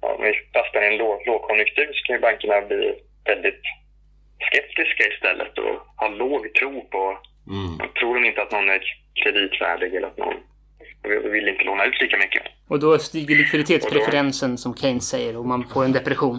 Om 0.00 0.22
vi 0.22 0.32
fastnar 0.54 0.82
i 0.82 0.86
en 0.86 0.96
låg, 0.96 1.26
lågkonjunktur 1.26 1.90
så 1.92 2.02
kan 2.06 2.16
ju 2.16 2.20
bankerna 2.20 2.60
bli 2.60 2.94
väldigt 3.24 3.62
skeptiska 4.46 5.02
istället 5.12 5.58
och 5.58 5.74
ha 5.96 6.08
låg 6.08 6.54
tro 6.54 6.88
på... 6.90 7.18
Mm. 7.56 7.92
Tror 7.98 8.14
de 8.14 8.24
inte 8.24 8.42
att 8.42 8.52
någon 8.52 8.68
är 8.68 8.82
kreditvärdig 9.14 9.94
eller 9.94 10.08
att 10.08 10.18
någon 10.18 10.34
vill 11.32 11.48
inte 11.48 11.64
låna 11.64 11.84
ut 11.84 12.00
lika 12.00 12.16
mycket. 12.16 12.42
Och 12.68 12.80
då 12.80 12.98
stiger 12.98 13.36
likviditetspreferensen 13.36 14.50
då, 14.50 14.56
som 14.56 14.74
Keynes 14.74 15.08
säger 15.08 15.36
och 15.36 15.46
man 15.46 15.68
får 15.68 15.84
en 15.84 15.92
depression. 15.92 16.38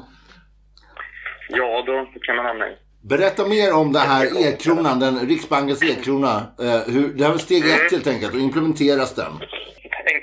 Ja, 1.50 1.84
då 1.86 2.08
kan 2.22 2.36
man 2.36 2.46
hamna 2.46 2.70
i 2.70 2.76
Berätta 3.04 3.48
mer 3.48 3.74
om 3.74 3.94
den 3.94 4.02
här 4.02 4.26
e-kronan, 4.48 5.00
den, 5.00 5.28
Riksbankens 5.28 5.84
e-krona. 5.84 6.36
Eh, 6.60 6.94
hur, 6.94 7.08
det 7.14 7.24
här 7.24 7.32
var 7.32 7.38
steg 7.38 7.64
ett 7.64 7.80
mm. 7.80 7.92
helt 7.92 8.08
enkelt, 8.08 8.34
och 8.34 8.40
implementeras 8.40 9.16
den? 9.16 9.34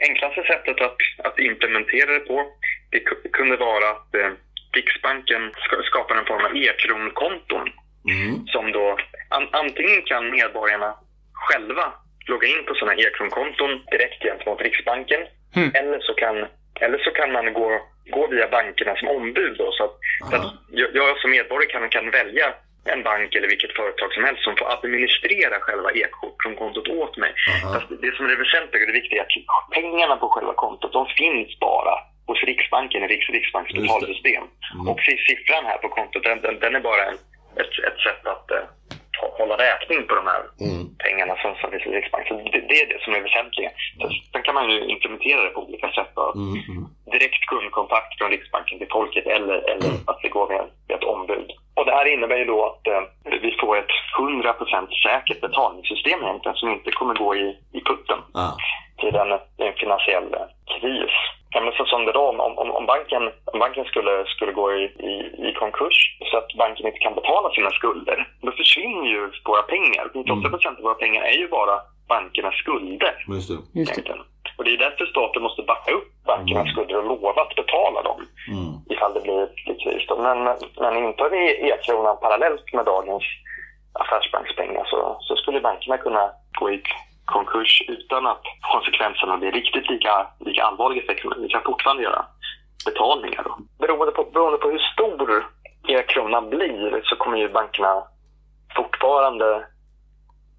Enklaste 0.09 0.43
sättet 0.43 0.81
att, 0.81 0.97
att 1.27 1.39
implementera 1.39 2.13
det 2.13 2.21
på 2.21 2.47
det 2.91 3.01
kunde 3.39 3.57
vara 3.57 3.91
att 3.91 4.15
eh, 4.15 4.31
Riksbanken 4.77 5.43
skapar 5.91 6.15
en 6.17 6.27
form 6.27 6.45
av 6.45 6.57
e-kronkonton. 6.57 7.69
Mm. 8.15 8.47
Som 8.47 8.73
då, 8.73 8.97
an, 9.29 9.49
antingen 9.53 10.03
kan 10.03 10.31
medborgarna 10.31 10.95
själva 11.33 11.93
logga 12.27 12.49
in 12.49 12.65
på 12.67 12.75
sådana 12.75 12.95
e-kronkonton 13.03 13.71
direkt 13.91 14.23
gentemot 14.23 14.61
Riksbanken. 14.61 15.21
Mm. 15.57 15.71
Eller, 15.75 16.01
så 16.01 16.15
kan, 16.15 16.37
eller 16.81 16.99
så 16.99 17.11
kan 17.11 17.33
man 17.33 17.53
gå, 17.53 17.81
gå 18.15 18.27
via 18.27 18.49
bankerna 18.49 18.97
som 18.97 19.09
ombud. 19.09 19.55
Då, 19.59 19.73
så 19.73 19.85
att, 19.85 19.97
så 20.31 20.37
att 20.37 20.53
jag, 20.71 20.89
jag 20.95 21.19
som 21.19 21.31
medborgare 21.31 21.73
kan, 21.73 21.89
kan 21.89 22.11
välja 22.11 22.55
en 22.85 23.03
bank 23.03 23.35
eller 23.35 23.49
vilket 23.49 23.77
företag 23.77 24.13
som 24.13 24.25
helst 24.25 24.43
som 24.43 24.57
får 24.57 24.73
administrera 24.73 25.61
själva 25.61 25.91
e-kontot 25.91 26.89
åt 26.89 27.17
mig. 27.17 27.33
Fast 27.63 27.89
det 27.89 28.17
som 28.17 28.25
är 28.25 28.29
det 28.29 28.37
väsentliga 28.37 28.83
och 28.83 28.87
det 28.87 29.01
viktiga 29.01 29.21
är 29.23 29.27
att 29.27 29.71
pengarna 29.71 30.17
på 30.17 30.29
själva 30.29 30.55
kontot, 30.55 30.93
de 30.93 31.07
finns 31.07 31.59
bara 31.59 31.95
hos 32.27 32.43
Riksbanken 32.43 33.05
i 33.05 33.07
Riks 33.07 33.29
Riksbanks 33.29 33.73
betalsystem. 33.73 34.45
Mm. 34.75 34.89
Och 34.89 35.01
siffran 35.01 35.65
här 35.65 35.79
på 35.79 35.89
kontot, 35.89 36.23
den, 36.23 36.41
den, 36.41 36.59
den 36.59 36.75
är 36.75 36.81
bara 36.81 37.05
en, 37.05 37.19
ett, 37.61 37.75
ett 37.89 38.01
sätt 38.07 38.27
att 38.27 38.51
uh, 38.51 38.65
hålla 39.39 39.57
räkning 39.57 40.07
på 40.09 40.15
de 40.15 40.25
här 40.33 40.43
mm. 40.67 40.83
pengarna 41.05 41.35
som, 41.43 41.51
som 41.61 41.71
finns 41.71 41.87
i 41.87 41.97
Riksbanken. 41.99 42.37
Det, 42.53 42.61
det, 42.71 42.77
är 42.83 42.89
det 42.93 43.01
som 43.05 43.15
är 43.15 43.21
väsentligt. 43.29 43.73
Sen 44.33 44.43
kan 44.43 44.55
man 44.55 44.71
ju 44.71 44.79
implementera 44.95 45.41
det 45.45 45.51
på 45.57 45.63
olika 45.67 45.89
sätt. 45.99 46.15
Mm. 46.35 46.53
mm. 46.73 46.85
Direkt 47.13 47.43
kundkontakt 47.53 48.19
från 48.19 48.31
Riksbanken 48.31 48.79
till 48.79 48.95
folket 48.97 49.27
eller, 49.27 49.59
eller 49.73 49.91
mm. 49.93 50.01
att 50.07 50.21
det 50.23 50.29
går 50.29 50.49
med 50.49 50.65
ett 50.97 51.05
ombud. 51.05 51.49
Och 51.77 51.85
det 51.87 51.93
här 51.93 52.07
innebär 52.15 52.37
ju 52.37 52.45
då 52.45 52.61
att 52.71 52.87
eh, 52.87 53.03
vi 53.45 53.51
får 53.61 53.79
ett 53.79 53.95
100% 54.19 54.89
säkert 55.07 55.41
betalningssystem 55.41 56.23
egentligen 56.23 56.57
som 56.57 56.69
inte 56.71 56.91
kommer 56.91 57.15
gå 57.15 57.37
i, 57.37 57.47
i 57.73 57.81
putten 57.89 58.19
ah. 58.35 58.53
till 59.01 59.15
en, 59.15 59.33
en 59.67 59.75
finansiell 59.83 60.29
kris. 60.73 61.17
Ja, 61.51 61.61
men 61.61 61.73
så 61.73 61.85
som 61.85 62.05
det 62.05 62.13
då, 62.13 62.25
om, 62.29 62.41
om, 62.41 62.71
om, 62.71 62.87
banken, 62.87 63.23
om 63.53 63.59
banken 63.59 63.85
skulle, 63.85 64.25
skulle 64.27 64.53
gå 64.53 64.73
i, 64.73 64.83
i, 65.11 65.13
i, 65.49 65.53
konkurs 65.53 66.17
så 66.31 66.37
att 66.37 66.55
banken 66.59 66.87
inte 66.87 66.99
kan 66.99 67.15
betala 67.15 67.51
sina 67.51 67.71
skulder, 67.71 68.29
då 68.43 68.53
försvinner 68.53 69.07
ju 69.07 69.31
våra 69.45 69.63
pengar. 69.63 70.11
98 70.15 70.49
procent 70.49 70.79
av 70.79 70.85
våra 70.85 70.95
pengar 70.95 71.23
är 71.23 71.39
ju 71.43 71.49
bara 71.49 71.81
bankernas 72.09 72.55
skulder. 72.55 73.15
Just 73.29 73.49
det. 73.49 73.81
Just 73.81 73.95
det. 73.95 74.19
Och 74.57 74.65
det 74.65 74.75
är 74.75 74.79
därför 74.79 75.07
staten 75.07 75.43
måste 75.43 75.63
backa 75.63 75.93
upp 75.93 76.09
bankernas 76.27 76.69
mm. 76.69 76.73
skulder 76.73 76.99
och 76.99 77.05
lova 77.05 77.43
att 77.43 77.55
betala 77.55 78.03
dem 78.03 78.21
mm. 78.49 78.73
ifall 78.91 79.15
det 79.15 79.21
blir, 79.21 79.49
blir 79.65 79.79
kris. 79.85 80.05
Men, 80.19 80.39
men 80.83 80.97
inför 81.05 81.31
vi 81.31 81.71
e-kronan 81.71 82.17
parallellt 82.21 82.73
med 82.73 82.85
dagens 82.85 83.25
affärsbankspengar 83.93 84.85
så, 84.85 85.17
så 85.21 85.37
skulle 85.37 85.61
bankerna 85.61 85.99
kunna 85.99 86.31
gå 86.61 86.71
i 86.71 86.83
konkurs 87.33 87.83
utan 87.89 88.27
att 88.27 88.43
konsekvenserna 88.73 89.37
blir 89.37 89.53
riktigt 89.53 89.91
lika, 89.91 90.27
lika 90.41 90.63
allvarliga 90.65 91.03
för 91.07 91.13
ekonomin. 91.13 91.43
Vi 91.43 91.49
kan 91.49 91.63
fortfarande 91.63 92.03
göra 92.03 92.25
betalningar. 92.85 93.43
Då. 93.45 93.59
Beroende, 93.79 94.13
på, 94.13 94.25
beroende 94.25 94.59
på 94.59 94.71
hur 94.71 94.79
stor 94.79 95.47
e-kronan 95.89 96.51
blir 96.51 97.01
så 97.05 97.17
kommer 97.17 97.39
ju 97.39 97.49
bankerna 97.49 98.03
fortfarande 98.77 99.67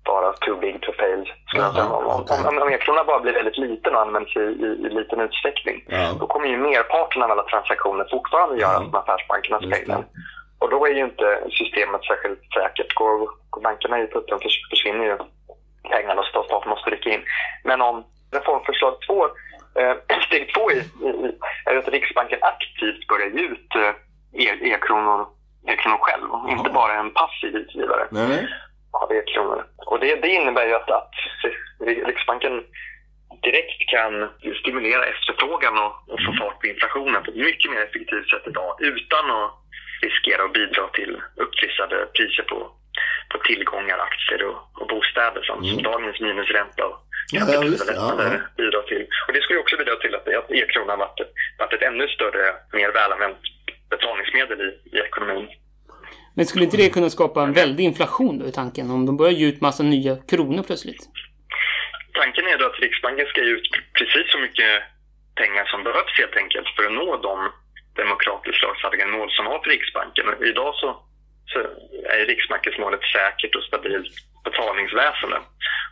vara 0.05 0.33
too 0.33 0.55
big 0.55 0.81
to 0.81 0.91
fail. 0.99 1.33
Aha, 1.59 1.97
om, 1.97 2.21
okay. 2.21 2.45
om, 2.47 2.61
om 2.61 2.69
e-kronan 2.69 3.05
bara 3.05 3.19
blir 3.19 3.33
väldigt 3.33 3.57
liten 3.57 3.95
och 3.95 4.01
används 4.01 4.35
i, 4.35 4.39
i, 4.39 4.69
i 4.85 4.89
liten 4.89 5.19
utsträckning 5.19 5.85
ja. 5.87 6.11
då 6.19 6.27
kommer 6.27 6.47
ju 6.47 6.57
merparten 6.57 7.23
av 7.23 7.31
alla 7.31 7.43
transaktioner 7.43 8.07
fortfarande 8.11 8.61
göras 8.61 8.83
ja. 8.85 8.89
med 8.91 9.01
affärsbankernas 9.01 9.61
pengar. 9.61 10.05
Och 10.59 10.69
då 10.69 10.85
är 10.85 10.93
ju 10.93 11.03
inte 11.03 11.43
systemet 11.51 12.03
särskilt 12.03 12.41
säkert. 12.53 12.93
Går, 12.93 13.29
går 13.49 13.61
bankerna 13.61 13.99
i 13.99 14.07
putten 14.07 14.39
försvinner 14.69 15.05
ju 15.05 15.17
pengarna 15.89 16.23
så 16.23 16.43
staten 16.43 16.69
måste 16.69 16.89
rycka 16.89 17.09
in. 17.09 17.23
Men 17.63 17.81
om 17.81 18.03
reformförslag 18.31 18.93
två, 19.07 19.25
eh, 19.79 19.95
steg 20.27 20.53
två 20.53 20.71
i, 20.71 20.77
i, 20.77 21.31
är 21.65 21.75
att 21.75 21.87
Riksbanken 21.87 22.39
aktivt 22.41 23.07
börjar 23.07 23.29
ge 23.29 23.41
ut 23.41 23.75
eh, 23.75 24.73
e-kronor 24.73 25.27
e-kronor 25.67 25.97
själv, 26.01 26.33
Aha. 26.33 26.51
inte 26.51 26.69
bara 26.69 26.93
en 26.93 27.11
passiv 27.13 27.55
utgivare. 27.55 28.07
Av 28.91 29.11
e-kronor. 29.11 29.65
Och 29.85 29.99
det, 29.99 30.15
det 30.15 30.29
innebär 30.29 30.65
ju 30.65 30.73
att, 30.73 30.91
att 30.91 31.11
Riksbanken 32.05 32.63
direkt 33.41 33.89
kan 33.89 34.29
stimulera 34.61 35.05
efterfrågan 35.05 35.77
och, 35.77 35.93
och 36.11 36.19
få 36.25 36.33
fart 36.39 36.59
på 36.61 36.67
inflationen 36.67 37.23
på 37.23 37.31
ett 37.31 37.37
mycket 37.37 37.71
mer 37.71 37.81
effektivt 37.81 38.29
sätt 38.29 38.47
idag 38.47 38.75
utan 38.79 39.31
att 39.31 39.51
riskera 40.01 40.43
att 40.43 40.53
bidra 40.53 40.87
till 40.87 41.21
upptrissade 41.35 42.05
priser 42.05 42.43
på, 42.43 42.71
på 43.29 43.37
tillgångar, 43.37 43.97
aktier 44.09 44.41
och, 44.49 44.81
och 44.81 44.87
bostäder 44.87 45.41
som, 45.41 45.57
mm. 45.59 45.73
som 45.73 45.83
dagens 45.83 46.19
minusränta 46.19 46.85
och 46.85 46.97
ja, 47.31 47.45
ja, 47.53 47.63
ja. 47.95 48.31
bidrar 48.57 48.81
till. 48.81 49.07
Och 49.27 49.33
det 49.33 49.41
skulle 49.41 49.59
också 49.59 49.77
bidra 49.77 49.95
till 49.95 50.15
att, 50.15 50.27
att 50.27 50.51
e-kronan 50.51 50.99
varit, 50.99 51.19
varit 51.59 51.73
ett 51.73 51.81
ännu 51.81 52.07
större, 52.07 52.43
mer 52.73 52.91
välanvänt 52.91 53.37
betalningsmedel 53.89 54.61
i, 54.61 54.69
i 54.95 54.99
ekonomin. 54.99 55.47
Men 56.35 56.45
skulle 56.45 56.65
inte 56.65 56.77
det 56.77 56.89
kunna 56.89 57.09
skapa 57.09 57.43
en 57.43 57.53
väldig 57.53 57.83
inflation 57.83 58.39
då 58.39 58.45
i 58.45 58.51
tanken? 58.51 58.91
Om 58.91 59.05
de 59.05 59.17
börjar 59.17 59.33
ge 59.33 59.47
ut 59.47 59.61
massa 59.61 59.83
nya 59.83 60.15
kronor 60.31 60.63
plötsligt? 60.63 61.03
Tanken 62.13 62.47
är 62.47 62.57
då 62.57 62.65
att 62.65 62.79
Riksbanken 62.79 63.25
ska 63.25 63.41
ge 63.41 63.49
ut 63.49 63.69
precis 63.93 64.31
så 64.31 64.39
mycket 64.39 64.83
pengar 65.35 65.65
som 65.65 65.83
behövs 65.83 66.13
helt 66.21 66.35
enkelt 66.35 66.67
för 66.75 66.83
att 66.85 66.91
nå 66.91 67.17
de 67.17 67.51
demokratiskt 67.95 68.61
lagstadgade 68.63 69.11
mål 69.11 69.29
som 69.31 69.45
har 69.45 69.59
för 69.63 69.69
Riksbanken. 69.69 70.25
Och 70.29 70.45
idag 70.45 70.75
så, 70.75 70.89
så 71.51 71.59
är 72.15 72.25
Riksbankens 72.25 72.77
mål 72.77 72.93
ett 72.93 73.11
säkert 73.15 73.55
och 73.55 73.63
stabilt 73.63 74.13
betalningsväsende. 74.43 75.37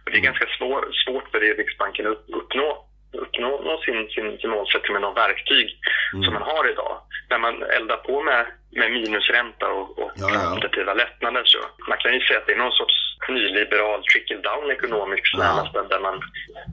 Och 0.02 0.12
det 0.12 0.18
är 0.18 0.30
ganska 0.30 0.48
svår, 0.58 0.82
svårt 1.06 1.32
för 1.32 1.40
Riksbanken 1.40 2.08
att 2.08 2.30
uppnå, 2.40 2.86
uppnå 3.14 3.78
sin, 3.86 4.10
sin, 4.10 4.38
sin 4.38 4.50
målsättning 4.50 4.94
med 4.94 5.02
de 5.02 5.14
verktyg 5.14 5.68
mm. 6.14 6.24
som 6.24 6.34
man 6.34 6.44
har 6.44 6.70
idag. 6.72 6.98
När 7.30 7.38
man 7.38 7.64
eldar 7.64 7.98
på 7.98 8.22
med, 8.22 8.46
med 8.72 8.92
minusränta 8.92 9.68
och, 9.68 10.00
och 10.00 10.12
ja, 10.16 10.30
ja. 10.34 10.40
kvantitativa 10.40 10.94
lättnader 10.94 11.44
så 11.46 11.58
man 11.90 11.98
kan 11.98 12.14
ju 12.14 12.22
säga 12.22 12.40
att 12.40 12.48
det 12.48 12.54
är 12.54 12.58
någon 12.66 12.80
sorts 12.82 12.98
nyliberal 13.30 14.02
trickle-down 14.12 14.72
economics 14.72 15.30
ja. 15.34 15.70
där 15.90 16.00
man 16.00 16.22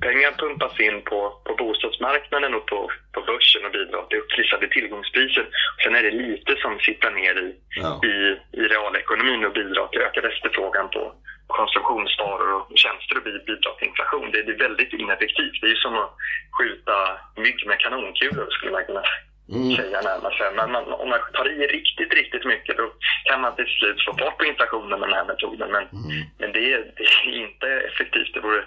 pengar 0.01 0.33
pumpas 0.33 0.81
in 0.81 1.03
på, 1.03 1.41
på 1.45 1.55
bostadsmarknaden 1.55 2.55
och 2.55 2.67
på, 2.67 2.91
på 3.13 3.21
börsen 3.21 3.65
och 3.65 3.73
bidrar 3.73 4.07
till 4.07 4.19
upptrissade 4.19 4.69
tillgångspriser. 4.69 5.47
Sen 5.83 5.95
är 5.95 6.03
det 6.03 6.11
lite 6.11 6.57
som 6.57 6.79
sitter 6.79 7.11
ner 7.11 7.35
i, 7.47 7.55
ja. 7.83 8.01
i, 8.05 8.15
i 8.61 8.63
realekonomin 8.75 9.45
och 9.45 9.53
bidrar 9.53 9.87
till 9.89 10.01
ökad 10.01 10.25
efterfrågan 10.25 10.89
på 10.91 11.13
konsumtionsvaror 11.47 12.51
och 12.57 12.67
tjänster 12.83 13.17
och 13.17 13.23
bidrar 13.23 13.75
till 13.75 13.89
inflation. 13.89 14.31
Det, 14.31 14.39
är 14.39 14.59
väldigt 14.59 14.93
ineffektivt. 14.93 15.61
Det 15.61 15.71
är 15.71 15.75
som 15.75 15.95
att 16.03 16.13
skjuta 16.57 16.97
mygg 17.37 17.67
med 17.67 17.79
kanonkulor 17.79 18.47
skulle 18.51 18.73
man 18.73 18.85
kunna 18.85 19.03
säga 19.03 19.25
mm. 19.53 19.77
säga 19.77 20.01
närmast. 20.01 20.39
Men 20.57 20.73
man, 20.73 20.85
om 21.03 21.09
man 21.09 21.21
tar 21.33 21.49
i 21.49 21.67
riktigt, 21.67 22.13
riktigt 22.15 22.45
mycket 22.45 22.77
då 22.77 22.93
kan 23.29 23.41
man 23.41 23.57
till 23.57 23.67
slut 23.67 24.05
få 24.07 24.13
bort 24.13 24.39
på 24.39 24.45
inflationen 24.45 25.01
med 25.01 25.09
den 25.09 25.19
här 25.19 25.25
metoden. 25.25 25.69
Men, 25.77 25.85
mm. 26.05 26.23
men 26.39 26.53
det, 26.53 26.73
är, 26.73 26.81
det 26.97 27.05
är 27.05 27.31
inte 27.47 27.69
effektivt. 27.89 28.35
Det 28.35 28.41
vore 28.41 28.65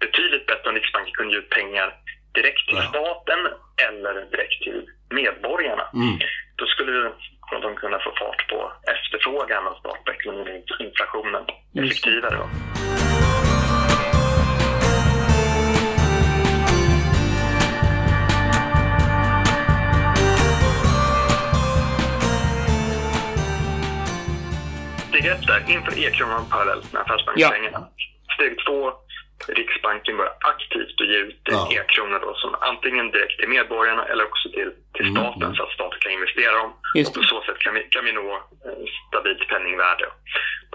betydligt 0.00 0.46
bättre 0.46 0.68
om 0.68 0.74
Riksbanken 0.74 1.14
kunde 1.14 1.32
ge 1.34 1.38
ut 1.38 1.50
pengar 1.50 1.88
direkt 2.34 2.68
till 2.68 2.82
staten 2.90 3.40
eller 3.86 4.14
direkt 4.30 4.62
till 4.62 4.80
medborgarna. 5.10 5.86
Mm. 5.94 6.18
Då 6.56 6.66
skulle 6.66 7.12
de 7.60 7.76
kunna 7.76 7.98
få 7.98 8.10
fart 8.20 8.48
på 8.48 8.72
efterfrågan 8.94 9.66
och 9.66 10.04
på 10.04 10.12
ekonomin, 10.12 10.62
inflationen 10.80 11.44
effektivare. 11.74 12.36
Då. 12.36 12.46
steg 25.20 25.32
ett 25.32 25.46
där, 25.46 25.74
inför 25.74 25.98
e-kronan 26.04 26.44
parallellt 26.50 26.92
med 26.92 27.02
affärsbankspengarna. 27.02 27.80
Ja. 27.82 28.34
Steg 28.34 28.52
två, 28.64 28.92
Riksbanken 29.48 30.16
börjar 30.16 30.36
aktivt 30.52 31.00
att 31.00 31.08
ge 31.12 31.18
ut 31.28 31.40
ja. 31.44 31.68
e-kronor 31.72 32.20
som 32.42 32.54
antingen 32.60 33.10
direkt 33.10 33.38
till 33.40 33.48
medborgarna 33.48 34.04
eller 34.04 34.24
också 34.24 34.48
till, 34.48 34.70
till 34.94 35.08
mm, 35.08 35.16
staten 35.16 35.42
mm. 35.42 35.54
så 35.54 35.62
att 35.62 35.72
staten 35.78 35.98
kan 36.00 36.12
investera 36.12 36.52
dem. 36.62 36.72
Och 36.94 37.14
på 37.14 37.22
så 37.22 37.38
sätt 37.46 37.58
kan 37.58 37.74
vi, 37.74 37.82
kan 37.94 38.04
vi 38.04 38.12
nå 38.12 38.28
eh, 38.66 38.84
stabilt 39.08 39.48
penningvärde 39.48 40.06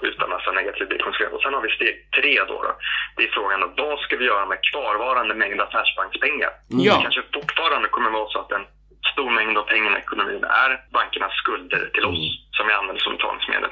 utan 0.02 0.30
massa 0.30 0.52
negativ 0.52 0.86
konsekvens. 1.06 1.34
Och 1.34 1.42
sen 1.42 1.54
har 1.54 1.62
vi 1.62 1.70
steg 1.70 1.96
tre 2.18 2.44
då, 2.44 2.58
då. 2.64 2.72
Det 3.16 3.24
är 3.24 3.32
frågan 3.40 3.64
om 3.64 3.74
vad 3.78 4.00
ska 4.00 4.18
vi 4.18 4.26
göra 4.26 4.46
med 4.46 4.60
kvarvarande 4.72 5.34
mängd 5.36 5.62
affärsbankspengar? 5.62 6.52
Mm. 6.72 6.86
Ja. 6.86 6.96
Det 6.96 7.02
kanske 7.02 7.24
fortfarande 7.34 7.88
kommer 7.90 8.10
vara 8.10 8.30
så 8.30 8.40
att 8.40 8.52
en 8.52 8.66
stor 9.14 9.30
mängd 9.30 9.58
av 9.58 9.64
pengarna 9.64 9.98
i 9.98 10.02
ekonomin 10.02 10.44
är 10.44 10.72
bankernas 10.94 11.36
skulder 11.42 11.90
till 11.94 12.06
oss 12.06 12.24
mm. 12.26 12.36
som 12.56 12.68
vi 12.68 12.74
använder 12.74 13.02
som 13.04 13.14
betalningsmedel. 13.16 13.72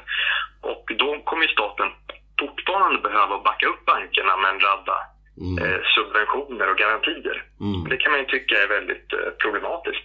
Och 0.60 0.84
då 0.98 1.08
kommer 1.24 1.46
staten 1.46 1.88
fortfarande 2.40 2.98
behöva 3.08 3.38
backa 3.38 3.66
upp 3.66 3.84
bankerna 3.86 4.36
med 4.36 4.50
en 4.50 4.60
radda 4.60 4.98
mm. 5.40 5.64
eh, 5.64 5.80
subventioner 5.94 6.70
och 6.70 6.78
garantier. 6.78 7.36
Mm. 7.60 7.88
Det 7.90 7.96
kan 7.96 8.12
man 8.12 8.20
ju 8.20 8.26
tycka 8.26 8.54
är 8.62 8.68
väldigt 8.68 9.12
eh, 9.12 9.30
problematiskt. 9.42 10.04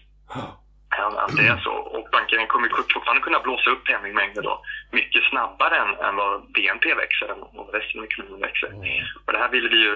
Att 1.05 1.35
det 1.37 1.47
är 1.47 1.57
så. 1.57 1.71
Och 1.71 2.07
bankerna 2.11 2.45
kommer 2.45 2.69
fortfarande 2.93 3.21
kunna 3.21 3.39
blåsa 3.39 3.69
upp 3.69 3.83
penningmängder 3.85 4.41
då 4.41 4.61
mycket 4.91 5.23
snabbare 5.29 5.75
än, 5.83 5.91
än 6.05 6.15
vad 6.15 6.51
BNP 6.51 6.93
växer, 6.93 7.27
än 7.33 7.39
vad 7.53 7.73
resten 7.73 7.99
av 7.99 8.05
ekonomin 8.05 8.41
växer. 8.47 8.67
Mm. 8.67 9.05
Och 9.25 9.33
det 9.33 9.39
här 9.39 9.51
vill 9.55 9.69
vi 9.69 9.79
ju 9.87 9.93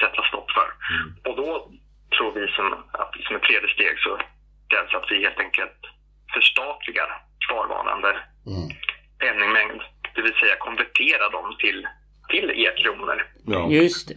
sätta 0.00 0.22
stopp 0.22 0.50
för. 0.56 0.68
Mm. 0.94 1.06
Och 1.26 1.36
då 1.42 1.48
tror 2.16 2.32
vi 2.38 2.44
som, 2.56 2.66
att 3.02 3.12
som 3.26 3.36
ett 3.36 3.42
tredje 3.48 3.68
steg 3.76 3.94
så 3.98 4.12
krävs 4.70 4.94
att 4.94 5.10
vi 5.10 5.16
helt 5.26 5.40
enkelt 5.46 5.80
förstatligar 6.34 7.10
kvarvarande 7.46 8.10
mm. 8.46 8.68
penningmängd 9.22 9.82
det 10.18 10.22
vill 10.22 10.34
säga 10.34 10.56
konvertera 10.58 11.28
dem 11.28 11.56
till, 11.58 11.86
till 12.28 12.50
e-kronor. 12.50 13.26
Ja. 13.46 13.70
Just 13.70 14.08
det. 14.08 14.14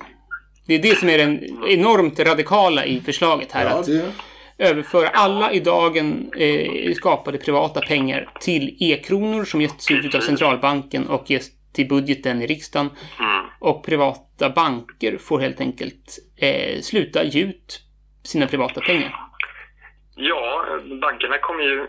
Det 0.67 0.74
är 0.76 0.80
det 0.80 0.96
som 0.98 1.10
är 1.10 1.17
den 1.17 1.63
enormt 1.67 2.20
radikala 2.20 2.86
i 2.86 3.02
förslaget 3.02 3.52
här. 3.52 3.65
Ja, 3.65 3.80
att 3.80 3.88
överföra 4.62 5.08
alla 5.08 5.52
i 5.52 5.60
dagen 5.60 6.32
eh, 6.38 6.93
skapade 6.93 7.38
privata 7.38 7.82
pengar 7.82 8.30
till 8.39 8.78
e-kronor 8.80 9.45
som 9.45 9.62
ges 9.62 9.91
ut 9.91 10.15
av 10.15 10.19
centralbanken 10.19 11.08
och 11.08 11.30
ges 11.30 11.50
till 11.74 11.88
budgeten 11.88 12.41
i 12.41 12.47
riksdagen. 12.47 12.89
Mm. 13.19 13.45
Och 13.60 13.86
privata 13.86 14.50
banker 14.50 15.17
får 15.17 15.39
helt 15.39 15.62
enkelt 15.62 16.19
eh, 16.41 16.82
sluta 16.82 17.24
ge 17.24 17.41
ut 17.41 17.82
sina 18.24 18.47
privata 18.47 18.82
pengar. 18.82 19.15
Ja, 20.15 20.65
bankerna 21.02 21.38
kommer 21.38 21.63
ju, 21.63 21.88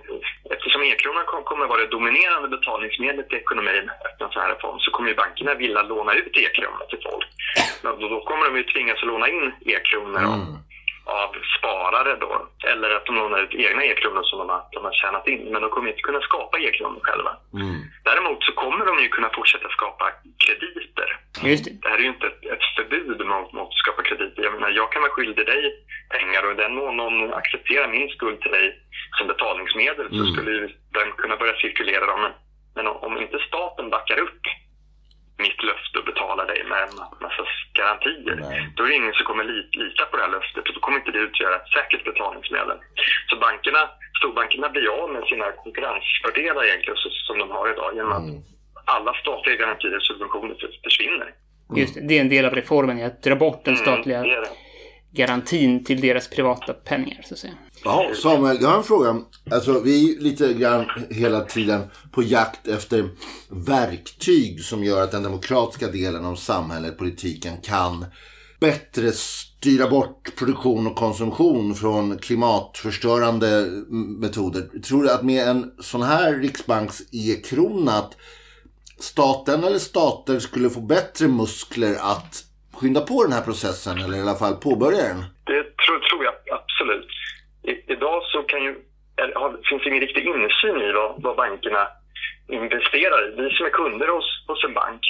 eftersom 0.51 0.83
e-kronan 0.83 1.25
kommer 1.45 1.67
vara 1.67 1.81
det 1.81 1.87
dominerande 1.87 2.49
betalningsmedlet 2.49 3.33
i 3.33 3.37
ekonomin 3.37 3.91
efter 4.07 4.25
en 4.25 4.33
sån 4.33 4.43
här 4.43 4.55
reform, 4.55 4.79
så 4.79 4.91
kommer 4.91 5.09
ju 5.09 5.15
bankerna 5.15 5.55
vilja 5.55 5.83
låna 5.83 6.15
ut 6.15 6.37
e-kronor 6.37 6.85
till 6.91 7.03
folk. 7.03 7.29
Men 7.83 8.11
då 8.11 8.21
kommer 8.21 8.45
de 8.47 8.57
ju 8.57 8.63
tvingas 8.63 9.03
låna 9.03 9.29
in 9.29 9.53
e-kronor 9.67 10.19
mm. 10.19 10.59
Av 11.05 11.31
sparare 11.59 12.17
då, 12.17 12.33
eller 12.71 12.91
att 12.91 13.07
de 13.07 13.15
lånar 13.17 13.43
ut 13.43 13.55
egna 13.55 13.85
e-kronor 13.85 14.23
som 14.23 14.39
de 14.39 14.49
har, 14.49 14.63
de 14.73 14.85
har 14.85 14.93
tjänat 14.93 15.29
in, 15.29 15.43
men 15.53 15.63
de 15.63 15.71
kommer 15.71 15.89
inte 15.89 16.01
kunna 16.01 16.21
skapa 16.21 16.59
e-kronor 16.59 17.01
själva. 17.03 17.37
Mm. 17.55 17.81
Däremot 18.05 18.43
så 18.45 18.53
kommer 18.53 18.85
de 18.87 19.03
ju 19.03 19.09
kunna 19.09 19.31
fortsätta 19.35 19.69
skapa 19.69 20.13
krediter. 20.45 21.09
Just 21.43 21.65
det. 21.65 21.71
det 21.83 21.89
här 21.89 21.99
är 21.99 22.03
ju 22.03 22.09
inte 22.09 22.27
ett, 22.27 22.45
ett 22.45 22.65
förbud 22.77 23.27
mot, 23.27 23.53
mot 23.53 23.69
att 23.69 23.83
skapa 23.85 24.03
krediter. 24.03 24.43
Jag 24.43 24.53
menar, 24.55 24.71
jag 24.71 24.93
kan 24.93 25.03
vara 25.03 25.13
skyldig 25.13 25.47
dig 25.47 25.63
pengar 26.09 26.43
och 26.47 26.53
i 26.53 26.63
den 26.63 26.75
mån 26.75 26.97
någon 26.97 27.35
accepterar 27.35 27.89
min 27.89 28.09
skuld 28.09 28.41
till 28.41 28.51
dig 28.51 28.67
som 29.19 29.27
betalningsmedel 29.27 30.07
mm. 30.07 30.19
så 30.19 30.33
skulle 30.33 30.53
den 30.99 31.13
kunna 31.17 31.37
börja 31.37 31.55
cirkulera. 31.55 32.07
Dem. 32.07 32.33
Men 32.75 32.87
om 32.87 33.19
inte 33.19 33.39
staten 33.39 33.91
backar 33.91 34.19
upp 34.21 34.43
mitt 35.47 35.61
löfte 35.69 35.95
och 35.99 36.07
betalar 36.13 36.47
dig 36.53 36.61
med 36.73 36.81
en 36.87 36.95
massa 37.25 37.45
garantier, 37.79 38.37
Nej. 38.41 38.59
då 38.75 38.81
är 38.85 38.89
det 38.89 39.01
ingen 39.03 39.17
som 39.19 39.25
kommer 39.31 39.45
lita 39.83 40.03
på 40.11 40.15
det 40.17 40.23
här 40.25 40.35
löftet 40.37 40.69
och 40.69 40.75
då 40.75 40.81
kommer 40.85 40.99
inte 40.99 41.13
det 41.17 41.27
utgöra 41.29 41.55
ett 41.57 41.71
säkert 41.77 42.05
betalningsmedel. 42.11 42.79
Så 43.29 43.35
bankerna, 43.45 43.83
storbankerna 44.19 44.69
blir 44.75 44.89
av 45.01 45.09
med 45.15 45.25
sina 45.33 45.47
konkurrensfördelar 45.65 46.63
egentligen 46.65 46.99
som 47.29 47.37
de 47.43 47.51
har 47.57 47.67
idag 47.75 47.91
genom 47.97 48.13
att 48.19 48.29
mm. 48.29 48.43
alla 48.97 49.13
statliga 49.23 49.57
garantier 49.63 49.97
och 49.97 50.07
subventioner 50.11 50.57
försvinner. 50.87 51.29
Just 51.81 51.95
det, 51.95 52.01
det 52.09 52.15
är 52.17 52.21
en 52.21 52.35
del 52.35 52.45
av 52.45 52.55
reformen, 52.61 53.05
att 53.07 53.23
dra 53.23 53.37
bort 53.45 53.65
den 53.65 53.75
mm, 53.75 53.85
statliga 53.87 54.19
mm, 54.19 54.45
garantin 55.13 55.85
till 55.85 56.01
deras 56.01 56.29
privata 56.29 56.73
pengar, 56.73 57.25
så 57.29 57.35
att 57.35 57.41
säga. 57.41 57.53
Ja, 57.85 58.11
Samuel, 58.23 58.59
jag 58.61 58.69
har 58.69 58.79
en 58.79 58.85
fråga. 58.85 59.21
Alltså, 59.51 59.81
vi 59.81 60.17
är 60.17 60.21
lite 60.21 60.55
grann 60.55 60.87
hela 61.11 61.41
tiden 61.41 61.83
på 62.13 62.23
jakt 62.23 62.69
efter 62.69 63.09
verktyg 63.49 64.61
som 64.61 64.85
gör 64.85 65.03
att 65.03 65.11
den 65.11 65.23
demokratiska 65.23 65.89
delen 65.89 66.25
av 66.25 66.37
samhället, 66.37 66.99
politiken, 66.99 67.57
kan 67.63 68.05
bättre 68.61 69.13
styra 69.13 69.91
bort 69.91 70.37
produktion 70.37 70.87
och 70.87 70.97
konsumtion 70.97 71.75
från 71.75 72.19
klimatförstörande 72.19 73.67
metoder. 74.19 74.81
Tror 74.81 75.03
du 75.03 75.11
att 75.11 75.23
med 75.23 75.49
en 75.49 75.73
sån 75.81 76.03
här 76.03 76.35
riksbanks 76.35 77.03
e-krona 77.13 77.93
att 77.93 78.17
staten 78.99 79.65
eller 79.65 79.79
stater 79.79 80.39
skulle 80.39 80.71
få 80.71 80.81
bättre 80.81 81.29
muskler 81.29 81.97
att 82.01 82.45
skynda 82.83 83.01
på 83.01 83.23
den 83.23 83.33
här 83.33 83.45
processen 83.51 83.97
eller 83.99 84.17
i 84.19 84.25
alla 84.25 84.41
fall 84.43 84.55
påbörja 84.67 85.03
den? 85.09 85.21
Det 85.51 85.63
tror, 85.83 85.99
tror 86.09 86.23
jag 86.29 86.35
absolut. 86.61 87.13
I, 87.71 87.73
idag 87.95 88.19
så 88.33 88.39
kan 88.43 88.63
ju, 88.67 88.73
är, 89.23 89.29
har, 89.41 89.51
finns 89.69 89.87
ingen 89.87 90.05
riktig 90.07 90.23
insyn 90.35 90.77
i 90.89 90.93
vad, 90.93 91.23
vad 91.25 91.37
bankerna 91.37 91.83
investerare, 92.49 93.25
vi 93.39 93.51
som 93.57 93.67
är 93.67 93.71
kunder 93.71 94.09
hos, 94.17 94.29
hos 94.49 94.65
en 94.65 94.75
bank 94.75 95.03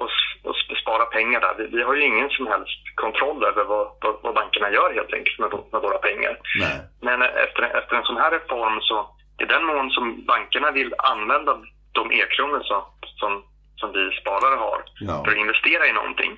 och, 0.00 0.10
och 0.46 0.56
sparar 0.82 1.06
pengar 1.18 1.40
där, 1.40 1.54
vi, 1.58 1.64
vi, 1.76 1.82
har 1.82 1.94
ju 1.94 2.02
ingen 2.02 2.30
som 2.30 2.46
helst 2.46 2.82
kontroll 2.94 3.44
över 3.50 3.64
vad, 3.64 3.86
vad, 4.02 4.14
vad 4.22 4.34
bankerna 4.34 4.70
gör 4.70 4.94
helt 4.94 5.12
enkelt 5.18 5.38
med, 5.38 5.50
med 5.72 5.80
våra 5.86 5.98
pengar. 5.98 6.34
Nej. 6.64 6.78
Men 7.00 7.22
efter, 7.22 7.62
efter 7.78 7.94
en 7.96 8.08
sån 8.08 8.22
här 8.22 8.30
reform 8.30 8.80
så 8.80 8.96
i 9.42 9.44
den 9.44 9.64
mån 9.64 9.90
som 9.90 10.24
bankerna 10.32 10.70
vill 10.70 10.94
använda 10.98 11.52
de 11.92 12.12
e-kronor 12.12 12.60
som, 12.70 12.82
som, 13.20 13.32
som 13.80 13.88
vi 13.92 14.04
sparare 14.20 14.56
har 14.66 14.80
ja. 15.00 15.24
för 15.24 15.32
att 15.32 15.42
investera 15.44 15.86
i 15.86 15.92
någonting, 15.92 16.32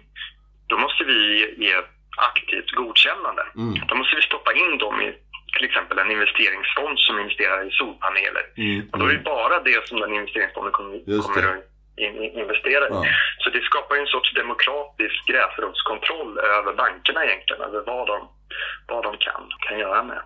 då 0.70 0.78
måste 0.78 1.04
vi 1.04 1.18
ge 1.64 1.74
aktivt 2.30 2.70
godkännande. 2.70 3.42
Mm. 3.56 3.74
Då 3.88 3.94
måste 3.94 4.16
vi 4.16 4.22
stoppa 4.22 4.52
in 4.52 4.78
dem 4.78 5.00
i 5.00 5.08
till 5.56 5.64
exempel 5.68 5.98
en 5.98 6.10
investeringsfond 6.10 6.98
som 6.98 7.18
investerar 7.18 7.68
i 7.68 7.70
solpaneler. 7.70 8.44
Mm. 8.56 8.88
Och 8.90 8.98
då 8.98 9.04
är 9.06 9.12
det 9.12 9.30
bara 9.34 9.56
det 9.70 9.88
som 9.88 10.00
den 10.00 10.14
investeringsfonden 10.14 10.72
kommer, 10.72 11.22
kommer 11.22 11.46
att 11.52 11.64
investera 12.42 12.84
i. 12.88 12.90
Ja. 12.90 13.04
Så 13.38 13.50
det 13.50 13.62
skapar 13.70 13.96
en 13.96 14.06
sorts 14.06 14.34
demokratisk 14.34 15.20
gräsrotskontroll 15.30 16.38
över 16.38 16.72
bankerna 16.82 17.24
egentligen, 17.24 17.62
över 17.62 17.80
vad 17.86 18.06
de, 18.06 18.18
vad 18.88 19.02
de 19.02 19.16
kan, 19.26 19.42
kan 19.66 19.78
göra 19.78 20.02
med. 20.02 20.22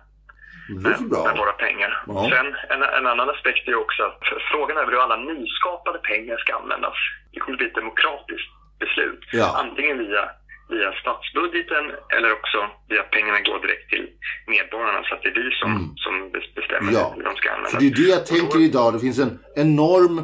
Med, 0.69 1.01
med, 1.01 1.37
våra 1.37 1.51
pengar. 1.65 2.03
Ja. 2.07 2.29
Sen 2.31 2.55
en, 2.69 2.83
en, 2.83 3.07
annan 3.07 3.29
aspekt 3.29 3.67
är 3.67 3.75
också 3.75 4.03
att 4.03 4.23
frågan 4.51 4.77
är 4.77 4.85
hur 4.85 5.03
alla 5.03 5.15
nyskapade 5.15 5.99
pengar 5.99 6.37
ska 6.37 6.55
användas. 6.55 6.97
Det 7.31 7.39
kommer 7.39 7.57
bli 7.57 7.67
ett 7.67 7.75
demokratiskt 7.75 8.51
beslut. 8.79 9.23
Ja. 9.31 9.47
Antingen 9.63 9.97
via 9.97 10.25
via 10.69 10.91
statsbudgeten 11.01 11.83
eller 12.15 12.31
också 12.31 12.57
via 12.89 13.03
pengarna 13.03 13.39
går 13.39 13.59
direkt 13.65 13.89
till 13.89 14.05
medborgarna 14.47 15.03
så 15.03 15.15
att 15.15 15.21
det 15.23 15.29
är 15.29 15.37
vi 15.43 15.49
som, 15.61 15.71
mm. 15.71 15.89
som 15.95 16.13
bestämmer 16.55 16.91
ja. 16.93 17.13
hur 17.15 17.23
de 17.23 17.35
ska 17.35 17.49
användas. 17.49 17.71
För 17.71 17.79
det 17.79 17.87
är 17.87 17.95
det 18.03 18.09
jag 18.17 18.25
tänker 18.25 18.59
idag. 18.61 18.93
Det 18.93 18.99
finns 18.99 19.19
en 19.19 19.39
enorm 19.55 20.21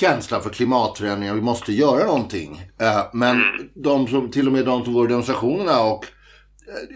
känsla 0.00 0.40
för 0.40 0.50
klimatförändringar. 0.50 1.34
Vi 1.34 1.40
måste 1.40 1.72
göra 1.72 2.04
någonting. 2.04 2.62
Eh, 2.80 3.04
men 3.12 3.36
mm. 3.36 3.68
de 3.74 4.06
som, 4.06 4.30
till 4.30 4.46
och 4.46 4.52
med 4.52 4.64
de 4.64 4.84
som 4.84 4.92
går 4.94 5.04
i 5.06 5.08
demonstrationerna 5.08 5.80
och 5.80 6.06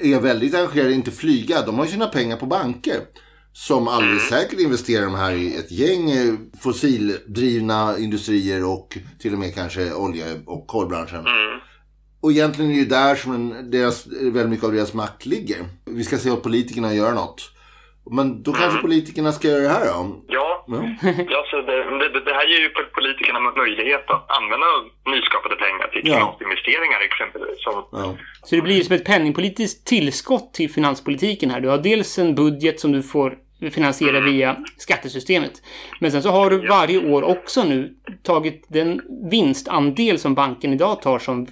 eh, 0.02 0.12
är 0.12 0.20
väldigt 0.20 0.54
engagerade, 0.54 0.92
inte 0.92 1.10
flyga, 1.10 1.62
de 1.62 1.78
har 1.78 1.84
ju 1.84 1.90
sina 1.90 2.06
pengar 2.06 2.36
på 2.36 2.46
banker. 2.46 3.00
Som 3.66 3.88
alldeles 3.88 4.30
mm. 4.30 4.42
säkert 4.42 4.60
investerar 4.60 5.04
de 5.04 5.14
här 5.14 5.32
i 5.32 5.56
ett 5.56 5.70
gäng 5.70 6.10
eh, 6.10 6.34
fossildrivna 6.62 7.98
industrier 7.98 8.64
och 8.64 8.98
till 9.20 9.32
och 9.32 9.38
med 9.38 9.54
kanske 9.54 9.94
olje 9.94 10.24
och 10.46 10.66
kolbranschen. 10.66 11.26
Mm. 11.26 11.60
Och 12.22 12.30
egentligen 12.30 12.70
är 12.70 12.74
det 12.74 12.80
ju 12.80 12.88
där 12.88 13.14
som 13.14 13.70
deras, 13.70 14.06
väldigt 14.06 14.50
mycket 14.50 14.64
av 14.64 14.72
deras 14.72 14.94
makt 14.94 15.26
ligger. 15.26 15.58
Vi 15.86 16.04
ska 16.04 16.16
se 16.18 16.30
åt 16.30 16.42
politikerna 16.42 16.94
göra 16.94 17.14
något. 17.14 17.40
Men 18.10 18.42
då 18.42 18.52
kanske 18.52 18.78
mm. 18.78 18.82
politikerna 18.82 19.32
ska 19.32 19.48
göra 19.48 19.62
det 19.62 19.68
här 19.68 19.86
då? 19.86 20.24
Ja, 20.28 20.64
ja. 20.68 20.82
ja 21.34 21.44
så 21.50 21.56
det, 21.68 21.76
det, 21.98 22.20
det, 22.24 22.34
här 22.38 22.46
ger 22.52 22.60
ju 22.60 22.68
politikerna 22.98 23.40
möjlighet 23.40 24.10
att 24.10 24.24
använda 24.38 24.66
nyskapade 25.06 25.56
pengar 25.56 25.88
till 25.92 26.02
klimatinvesteringar 26.02 26.98
ja. 27.00 27.06
exempelvis. 27.10 27.62
Som... 27.62 27.84
Ja. 27.92 28.16
Så 28.42 28.54
det 28.56 28.62
blir 28.62 28.82
som 28.82 28.94
ett 28.94 29.04
penningpolitiskt 29.04 29.86
tillskott 29.86 30.54
till 30.54 30.70
finanspolitiken 30.70 31.50
här. 31.50 31.60
Du 31.60 31.68
har 31.68 31.78
dels 31.78 32.18
en 32.18 32.34
budget 32.34 32.80
som 32.80 32.92
du 32.92 33.02
får 33.02 33.47
finansiera 33.60 34.16
mm. 34.18 34.32
via 34.32 34.56
skattesystemet. 34.76 35.62
Men 36.00 36.12
sen 36.12 36.22
så 36.22 36.30
har 36.30 36.50
du 36.50 36.66
varje 36.66 36.98
år 37.12 37.22
också 37.22 37.64
nu 37.64 37.94
tagit 38.22 38.66
den 38.68 39.00
vinstandel 39.30 40.18
som 40.18 40.34
banken 40.34 40.72
idag 40.72 41.02
tar 41.02 41.18
som 41.18 41.46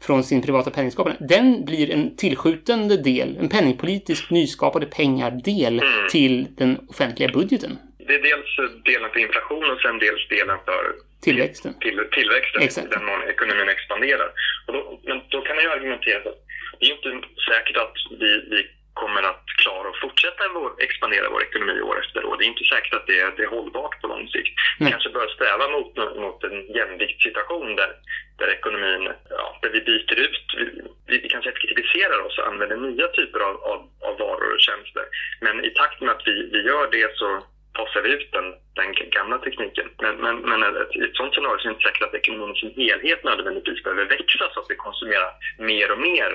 från 0.00 0.24
sin 0.24 0.42
privata 0.42 0.70
penningskapande. 0.70 1.18
Den 1.20 1.64
blir 1.64 1.90
en 1.90 2.16
tillskjutande 2.16 2.96
del, 2.96 3.36
en 3.36 3.48
penningpolitisk 3.48 4.30
nyskapade 4.30 4.86
pengar-del 4.86 5.80
mm. 5.80 6.08
till 6.10 6.46
den 6.56 6.78
offentliga 6.88 7.28
budgeten. 7.28 7.78
Det 7.98 8.14
är 8.14 8.22
dels 8.22 8.50
delen 8.84 9.10
för 9.12 9.18
inflation 9.18 9.70
och 9.70 9.80
sen 9.80 9.98
dels 9.98 10.28
delen 10.28 10.58
för 10.64 10.82
tillväxten. 11.20 11.74
Till, 11.80 11.98
tillväxten, 12.12 12.62
Exakt. 12.62 12.90
den 12.90 13.04
mån 13.04 13.22
ekonomin 13.28 13.68
expanderar. 13.68 14.28
Och 14.66 14.72
då, 14.72 15.00
men 15.04 15.20
då 15.28 15.40
kan 15.40 15.56
man 15.56 15.64
ju 15.64 15.70
argumentera 15.70 16.18
att 16.18 16.38
det 16.80 16.86
är 16.86 16.92
inte 16.92 17.26
säkert 17.50 17.76
att 17.76 17.96
vi, 18.20 18.30
vi 18.50 18.58
kommer 19.02 19.22
att 19.22 19.44
klara 19.62 19.88
att 19.90 20.00
fortsätta 20.04 20.42
vår, 20.54 20.70
expandera 20.86 21.30
vår 21.34 21.42
ekonomi 21.42 21.80
år 21.80 21.96
efter 22.04 22.24
år. 22.24 22.36
Det 22.36 22.44
är 22.44 22.54
inte 22.54 22.64
säkert 22.64 22.94
att 22.94 23.06
det 23.06 23.20
är, 23.20 23.30
det 23.36 23.42
är 23.42 23.54
hållbart 23.56 24.00
på 24.00 24.06
lång 24.06 24.28
sikt. 24.28 24.54
Vi 24.78 24.84
mm. 24.84 24.92
kanske 24.92 25.10
bör 25.10 25.28
sträva 25.28 25.66
mot, 25.76 25.92
mot 26.24 26.44
en 26.44 26.58
jämviktssituation 26.76 27.76
där, 27.76 27.92
där 28.38 28.48
ekonomin, 28.58 29.04
ja, 29.30 29.58
där 29.62 29.70
vi 29.70 29.80
byter 29.80 30.18
ut, 30.26 30.46
vi, 31.06 31.18
vi 31.22 31.28
kanske 31.28 31.50
effektiviserar 31.50 32.18
oss 32.26 32.38
och 32.38 32.48
använder 32.48 32.76
nya 32.76 33.08
typer 33.08 33.40
av, 33.40 33.56
av, 33.70 33.80
av 34.06 34.14
varor 34.18 34.54
och 34.54 34.60
tjänster. 34.68 35.04
Men 35.40 35.64
i 35.64 35.70
takt 35.70 36.00
med 36.00 36.10
att 36.10 36.26
vi, 36.26 36.36
vi 36.52 36.60
gör 36.70 36.86
det 36.90 37.16
så 37.16 37.42
fasar 37.78 38.00
vi 38.04 38.10
ut 38.16 38.28
den, 38.36 38.46
den 38.80 38.90
gamla 39.16 39.36
tekniken. 39.46 39.86
Men, 40.04 40.14
men, 40.24 40.36
men 40.50 40.60
i 40.98 41.04
ett 41.08 41.16
sånt 41.20 41.32
scenario 41.34 41.58
så 41.58 41.64
är 41.64 41.68
det 41.70 41.74
inte 41.76 41.86
säkert 41.88 42.02
att 42.06 42.14
ekonomin 42.20 42.54
som 42.62 42.70
helhet 42.82 43.20
nödvändigtvis 43.24 43.80
behöver 43.84 44.04
växa 44.16 44.44
så 44.52 44.60
att 44.60 44.70
vi 44.72 44.76
konsumerar 44.86 45.30
mer 45.70 45.88
och 45.94 46.00
mer 46.08 46.30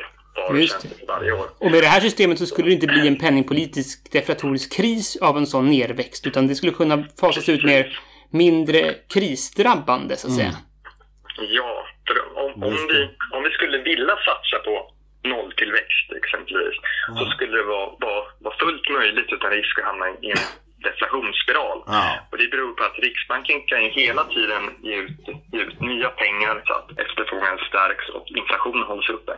varor 1.08 1.32
år. 1.40 1.48
Och 1.60 1.72
med 1.72 1.82
det 1.84 1.88
här 1.88 2.00
systemet 2.00 2.40
så 2.40 2.46
skulle 2.46 2.68
det 2.68 2.74
inte 2.74 2.88
bli 2.88 3.08
en 3.08 3.20
penningpolitisk 3.20 4.12
deflatorisk 4.12 4.74
kris 4.78 5.18
av 5.22 5.38
en 5.38 5.48
sån 5.48 5.70
nerväxt, 5.70 6.28
utan 6.28 6.48
det 6.48 6.56
skulle 6.56 6.72
kunna 6.72 7.04
fasas 7.22 7.50
ut 7.50 7.64
mer 7.64 8.00
mindre 8.32 8.94
krisdrabbande, 9.14 10.16
så 10.16 10.28
att 10.28 10.34
säga. 10.34 10.48
Mm. 10.48 11.50
Ja, 11.58 11.86
för 12.08 12.38
om, 12.44 12.64
om, 12.64 12.88
vi, 12.90 13.00
om 13.36 13.44
vi 13.44 13.50
skulle 13.50 13.78
vilja 13.78 14.16
satsa 14.30 14.58
på 14.66 14.92
nolltillväxt 15.24 16.08
exempelvis, 16.24 16.78
mm. 17.10 17.20
så 17.20 17.26
skulle 17.32 17.58
det 17.58 17.64
vara, 17.64 17.90
vara, 18.00 18.24
vara 18.40 18.56
fullt 18.60 18.90
möjligt 18.90 19.30
utan 19.32 19.52
risk 19.52 19.80
att 19.80 19.86
hamna 19.86 20.06
i 20.10 20.32
en 20.32 20.44
deflationsspiral. 20.88 21.78
Ja. 21.86 22.04
Och 22.32 22.38
det 22.38 22.48
beror 22.54 22.72
på 22.78 22.84
att 22.84 22.98
Riksbanken 23.06 23.58
kan 23.70 23.84
ju 23.84 23.90
hela 23.90 24.24
tiden 24.36 24.64
ge 24.88 24.96
ut, 24.96 25.18
ge 25.52 25.60
ut 25.66 25.82
nya 25.82 26.10
pengar 26.10 26.56
så 26.66 26.74
att 26.74 26.90
efterfrågan 27.04 27.58
stärks 27.70 28.06
och 28.16 28.26
inflationen 28.42 28.84
hålls 28.92 29.10
uppe. 29.10 29.34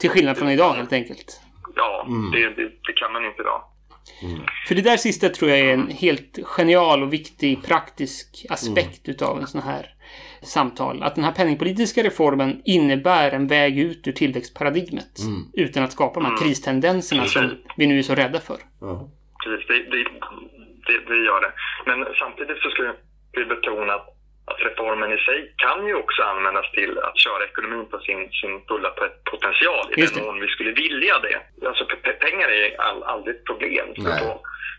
Till 0.00 0.10
skillnad 0.10 0.36
från 0.38 0.50
idag 0.50 0.72
helt 0.72 0.92
enkelt. 0.92 1.40
Ja, 1.76 2.04
mm. 2.08 2.30
det, 2.30 2.62
det, 2.62 2.68
det, 2.86 2.92
kan 2.92 3.12
man 3.12 3.24
inte 3.24 3.42
idag. 3.42 3.62
Mm. 4.22 4.40
För 4.68 4.74
det 4.74 4.82
där 4.82 4.96
sista 4.96 5.28
tror 5.28 5.50
jag 5.50 5.60
är 5.60 5.74
en 5.74 5.90
helt 5.90 6.38
genial 6.44 7.02
och 7.02 7.12
viktig 7.12 7.62
praktisk 7.64 8.46
aspekt 8.50 9.06
mm. 9.06 9.14
utav 9.14 9.38
en 9.38 9.46
sån 9.46 9.62
här 9.62 9.86
samtal. 10.42 11.02
Att 11.02 11.14
den 11.14 11.24
här 11.24 11.32
penningpolitiska 11.32 12.02
reformen 12.02 12.62
innebär 12.64 13.30
en 13.30 13.46
väg 13.46 13.78
ut 13.78 14.06
ur 14.06 14.12
tillväxtparadigmet. 14.12 15.18
Mm. 15.18 15.42
Utan 15.52 15.82
att 15.82 15.92
skapa 15.92 16.14
de 16.14 16.24
här 16.24 16.32
mm. 16.32 16.42
kristendenserna 16.42 17.24
som 17.24 17.50
vi 17.76 17.86
nu 17.86 17.98
är 17.98 18.02
så 18.02 18.14
rädda 18.14 18.40
för. 18.40 18.56
Precis, 19.44 19.66
det, 19.68 19.96
det, 19.96 20.04
det, 20.86 20.98
det 20.98 21.16
gör 21.16 21.40
det. 21.40 21.52
Men 21.86 22.06
samtidigt 22.18 22.58
så 22.62 22.70
skulle 22.70 22.94
vi 23.32 23.44
betona 23.44 23.94
att 23.94 24.16
att 24.50 24.60
reformen 24.60 25.12
i 25.12 25.18
sig 25.18 25.54
kan 25.56 25.86
ju 25.86 25.94
också 25.94 26.22
användas 26.22 26.70
till 26.72 26.98
att 26.98 27.18
köra 27.18 27.44
ekonomin 27.44 27.86
på 27.90 27.98
sin, 27.98 28.30
sin 28.40 28.54
fulla 28.68 28.90
potential 29.30 29.86
i 29.96 30.06
den 30.06 30.24
mån 30.24 30.40
vi 30.40 30.48
skulle 30.48 30.72
vilja 30.72 31.18
det. 31.18 31.66
Alltså 31.68 31.84
pengar 32.26 32.48
är 32.48 32.80
all, 32.80 33.02
aldrig 33.02 33.36
ett 33.36 33.44
problem. 33.44 33.88
Så 33.96 34.02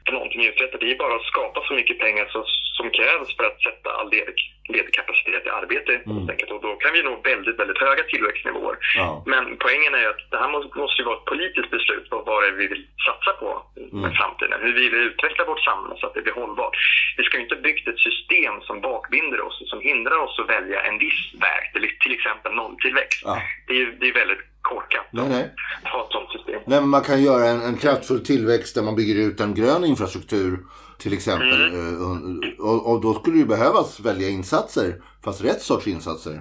på 0.06 0.12
någonting 0.12 0.46
uträttat. 0.46 0.80
Det 0.80 0.92
är 0.92 0.98
bara 0.98 1.16
att 1.16 1.32
skapa 1.34 1.60
så 1.68 1.74
mycket 1.74 2.00
pengar 2.00 2.26
som, 2.26 2.44
som 2.78 2.90
krävs 2.92 3.36
för 3.38 3.44
att 3.44 3.62
sätta 3.62 3.90
all 3.92 4.10
ledig, 4.12 4.38
ledig 4.68 4.94
kapacitet 4.94 5.46
i 5.46 5.50
arbete. 5.50 5.94
Mm. 6.06 6.28
Och 6.54 6.62
då 6.62 6.76
kan 6.76 6.94
vi 6.94 7.04
nå 7.04 7.14
väldigt, 7.24 7.60
väldigt 7.60 7.82
höga 7.88 8.04
tillväxtnivåer. 8.04 8.78
Ja. 8.98 9.24
Men 9.26 9.58
poängen 9.58 9.94
är 9.96 10.08
att 10.08 10.22
det 10.32 10.38
här 10.38 10.50
måste, 10.50 10.78
måste 10.78 11.02
ju 11.02 11.06
vara 11.06 11.18
ett 11.18 11.32
politiskt 11.34 11.72
beslut 11.72 12.10
på 12.10 12.16
vad 12.30 12.44
det 12.44 12.48
är 12.48 12.52
vi 12.52 12.68
vill 12.68 12.86
satsa 13.08 13.32
på 13.42 13.50
mm. 13.94 14.12
i 14.12 14.16
framtiden. 14.16 14.60
Hur 14.62 14.74
vi 14.74 14.90
vill 14.90 15.08
utveckla 15.12 15.46
vårt 15.46 15.64
samhälle 15.70 15.96
så 16.00 16.08
att 16.08 16.14
det 16.14 16.22
blir 16.22 16.34
hållbart. 16.34 16.76
Vi 17.18 17.24
ska 17.24 17.38
ju 17.38 17.44
inte 17.44 17.56
bygga 17.56 17.92
ett 17.92 18.00
system 18.10 18.54
som 18.62 18.82
bakbinder 18.82 19.42
oss 19.42 19.62
och 19.62 19.68
som 19.68 19.82
hindrar 19.82 20.18
oss 20.26 20.40
att 20.40 20.50
välja 20.50 20.80
en 20.82 20.98
viss 20.98 21.22
väg, 21.46 21.64
till 22.04 22.14
exempel 22.18 22.52
nolltillväxt. 22.54 23.22
Ja. 23.26 23.42
Det 23.68 23.82
är, 23.82 23.86
det 24.00 24.08
är 24.10 24.14
väldigt 24.14 24.44
korkat 24.72 25.08
nej, 25.12 25.30
nej. 25.30 25.46
ha 25.84 26.00
ett 26.06 26.12
sånt 26.12 26.32
system. 26.32 26.62
Nej, 26.66 26.80
men 26.82 26.90
man 26.90 27.02
kan 27.02 27.24
göra 27.24 27.46
en, 27.46 27.62
en 27.62 27.78
kraftfull 27.78 28.26
tillväxt 28.26 28.76
där 28.76 28.84
man 28.84 28.96
bygger 28.96 29.16
ut 29.26 29.40
en 29.40 29.54
grön 29.56 29.84
infrastruktur 29.86 30.60
till 31.00 31.14
exempel. 31.14 31.62
Mm. 31.70 31.76
Eh, 31.76 32.66
och, 32.70 32.92
och, 32.92 33.02
då 33.02 33.14
skulle 33.14 33.38
det 33.40 33.46
behövas 33.46 34.00
välja 34.00 34.30
insatser, 34.30 34.90
fast 35.26 35.46
rätt 35.46 35.62
sorts 35.62 35.88
insatser. 35.88 36.36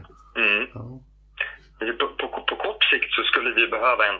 Mm. 0.44 0.62
Ja. 0.74 0.84
På, 1.98 2.06
på, 2.20 2.26
på, 2.48 2.56
kort 2.56 2.84
sikt 2.84 3.10
så 3.16 3.22
skulle 3.22 3.50
vi 3.54 3.66
behöva 3.76 4.02
en, 4.10 4.18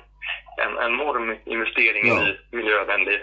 en 0.64 0.75
enorm 0.88 1.37
investering 1.55 2.05
ja. 2.09 2.29
i 2.29 2.57
miljövänlig 2.57 3.19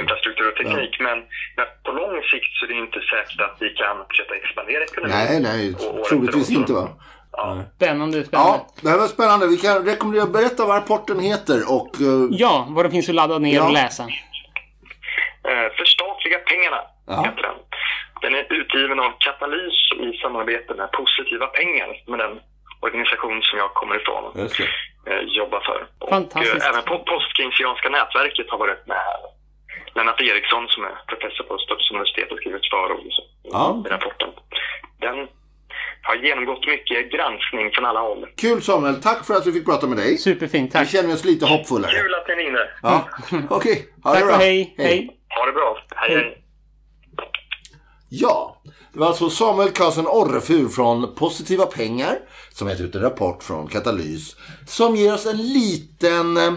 infrastruktur 0.00 0.48
och 0.48 0.56
teknik. 0.56 0.96
Ja. 0.98 1.04
Men, 1.06 1.18
men, 1.56 1.66
på 1.84 1.92
lång 1.92 2.22
sikt 2.32 2.52
så 2.56 2.64
är 2.64 2.68
det 2.68 2.78
inte 2.86 3.00
säkert 3.14 3.40
att 3.40 3.56
vi 3.60 3.68
kan 3.70 3.96
fortsätta 3.98 4.34
expandera 4.34 4.82
ekonomin. 4.84 5.16
Nej, 5.16 5.40
nej, 5.40 5.74
troligtvis 6.08 6.50
inte 6.50 6.72
va. 6.72 6.88
Ja. 7.36 7.62
Spännande, 7.76 8.24
spännande. 8.24 8.52
Ja, 8.52 8.66
det 8.82 8.88
här 8.88 8.98
var 8.98 9.06
spännande. 9.06 9.46
Vi 9.46 9.56
kan 9.56 9.84
rekommendera, 9.84 10.26
berätta 10.26 10.66
vad 10.66 10.76
rapporten 10.76 11.20
heter 11.20 11.58
och... 11.76 11.90
Uh... 12.00 12.28
Ja, 12.30 12.66
vad 12.68 12.84
den 12.84 12.92
finns 12.92 13.08
att 13.08 13.14
ladda 13.14 13.38
ner 13.38 13.54
ja. 13.54 13.66
och 13.66 13.72
läsa. 13.72 14.02
Uh, 14.02 15.68
förstatliga 15.78 16.38
pengarna, 16.38 16.80
ja. 17.06 17.22
heter 17.26 17.42
den. 17.48 17.58
Den 18.22 18.34
är 18.34 18.52
utgiven 18.60 19.00
av 19.00 19.10
Katalys 19.18 19.78
i 20.06 20.08
samarbete 20.22 20.74
med 20.74 20.92
Positiva 20.92 21.46
pengar, 21.46 21.88
med 22.06 22.18
den 22.18 22.40
organisation 22.80 23.42
som 23.42 23.58
jag 23.58 23.70
kommer 23.74 23.96
ifrån 24.00 24.24
och 24.24 24.36
uh, 24.36 25.20
jobbar 25.40 25.60
för. 25.68 25.80
Fantastiskt. 26.10 26.54
Och, 26.54 26.70
även 26.70 26.82
på 26.82 26.98
Postkeynesianska 26.98 27.88
nätverket 27.88 28.50
har 28.50 28.58
varit 28.58 28.86
med 28.86 28.96
här. 28.96 29.20
Lennart 29.94 30.20
Eriksson 30.20 30.68
som 30.68 30.84
är 30.84 30.94
professor 31.10 31.44
på 31.44 31.58
Stockholms 31.58 31.90
universitet 31.90 32.30
har 32.30 32.36
skrivit 32.36 32.70
förord 32.70 33.00
ja. 33.42 33.82
i 33.86 33.88
rapporten. 36.02 36.24
genomgått 36.26 36.66
mycket 36.66 37.12
granskning 37.12 37.70
från 37.74 37.84
alla 37.84 38.00
håll. 38.00 38.26
Kul 38.36 38.62
Samuel, 38.62 39.02
tack 39.02 39.24
för 39.26 39.34
att 39.34 39.46
vi 39.46 39.52
fick 39.52 39.64
prata 39.64 39.86
med 39.86 39.98
dig. 39.98 40.18
Superfint, 40.18 40.72
tack. 40.72 40.82
Vi 40.82 40.96
känner 40.96 41.14
oss 41.14 41.24
lite 41.24 41.46
hoppfullare. 41.46 41.92
Kul 41.92 42.14
att 42.14 42.28
ni 42.28 42.34
är 42.44 42.48
inne. 42.48 42.68
Ja, 42.82 43.08
okej. 43.50 43.72
Okay. 43.72 43.82
Ha 44.02 44.12
tack 44.12 44.20
det 44.20 44.26
bra. 44.26 44.36
hej. 44.36 44.74
hej. 44.78 45.10
Ha 45.38 45.46
det 45.46 45.52
bra. 45.52 45.78
hej. 45.94 46.16
hej. 46.16 46.40
Ja, 48.08 48.62
det 48.92 49.00
var 49.00 49.06
alltså 49.06 49.30
Samuel 49.30 49.70
Karlsson 49.70 50.06
Orrefur 50.06 50.68
från 50.68 51.14
Positiva 51.14 51.66
Pengar 51.66 52.18
som 52.52 52.68
gett 52.68 52.80
ut 52.80 52.94
en 52.94 53.02
rapport 53.02 53.42
från 53.42 53.66
Katalys 53.66 54.36
som 54.66 54.96
ger 54.96 55.14
oss 55.14 55.26
en 55.26 55.36
liten 55.36 56.36
eh, 56.36 56.52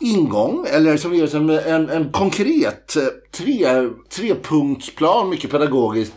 ingång, 0.00 0.66
eller 0.70 0.96
som 0.96 1.14
ger 1.14 1.24
oss 1.24 1.34
en, 1.34 1.50
en, 1.50 1.90
en 1.90 2.12
konkret 2.12 2.96
eh, 2.96 3.02
tre, 3.32 3.88
trepunktsplan, 4.16 5.28
mycket 5.28 5.50
pedagogiskt, 5.50 6.14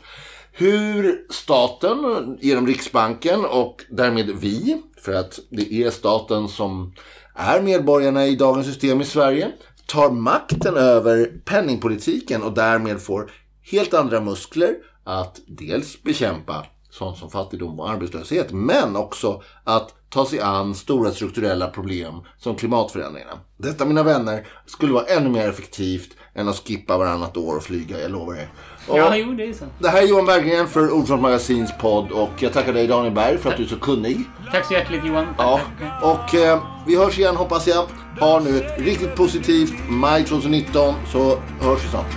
hur 0.56 1.26
staten 1.30 1.98
genom 2.42 2.68
Riksbanken 2.68 3.46
och 3.46 3.82
därmed 3.90 4.30
vi, 4.30 4.82
för 4.98 5.14
att 5.14 5.40
det 5.50 5.74
är 5.74 5.92
staten 5.92 6.48
som 6.48 6.94
är 7.36 7.62
medborgarna 7.62 8.26
i 8.26 8.36
dagens 8.36 8.68
system 8.68 9.02
i 9.02 9.06
Sverige, 9.06 9.52
tar 9.86 10.10
makten 10.10 10.78
över 10.78 11.42
penningpolitiken 11.46 12.44
och 12.44 12.54
därmed 12.54 13.02
får 13.02 13.32
helt 13.72 13.94
andra 13.94 14.22
muskler 14.22 14.76
att 15.04 15.40
dels 15.48 16.04
bekämpa 16.04 16.66
sånt 16.90 17.18
som 17.18 17.30
fattigdom 17.30 17.80
och 17.80 17.90
arbetslöshet, 17.90 18.52
men 18.52 18.96
också 18.96 19.42
att 19.64 19.94
ta 20.10 20.26
sig 20.26 20.40
an 20.40 20.76
stora 20.76 21.12
strukturella 21.12 21.68
problem 21.68 22.14
som 22.38 22.56
klimatförändringarna. 22.56 23.40
Detta, 23.58 23.86
mina 23.86 24.04
vänner, 24.04 24.48
skulle 24.66 24.94
vara 24.94 25.06
ännu 25.06 25.30
mer 25.30 25.50
effektivt 25.50 26.10
än 26.34 26.50
att 26.50 26.68
skippa 26.68 26.98
varannat 26.98 27.38
år 27.38 27.56
och 27.56 27.64
flyga, 27.64 28.02
jag 28.02 28.12
lovar 28.12 28.36
er. 28.36 28.50
Och 28.88 28.98
ja, 28.98 29.16
jo, 29.16 29.34
det 29.34 29.44
är 29.44 29.54
så. 29.54 29.66
Det 29.80 29.90
här 29.90 30.02
är 30.02 30.08
Johan 30.08 30.26
Berggren 30.26 30.68
för 30.68 30.92
Ordfront 30.92 31.22
Magasins 31.22 31.72
podd 31.82 32.12
och 32.12 32.30
jag 32.40 32.54
tackar 32.54 32.74
dig 32.74 32.88
Daniel 32.88 33.14
Berg 33.14 33.38
för 33.38 33.50
att 33.50 33.58
du 33.58 33.64
är 33.64 33.68
så 33.68 33.80
kunnig. 33.80 34.18
Tack 34.52 34.66
så 34.66 34.74
hjärtligt 34.74 35.06
Johan. 35.06 35.28
Ja, 35.38 35.60
och 36.02 36.36
eh, 36.36 36.64
vi 36.88 36.96
hörs 36.98 37.20
igen 37.20 37.36
hoppas 37.36 37.68
jag. 37.68 37.86
Ha 38.20 38.40
nu 38.40 38.58
ett 38.58 38.80
riktigt 38.82 39.16
positivt 39.16 39.74
maj 39.90 40.24
2019 40.24 40.94
så 41.12 41.38
hörs 41.62 41.86
vi 41.86 41.90
snart. 41.90 42.12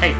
Hej. 0.00 0.16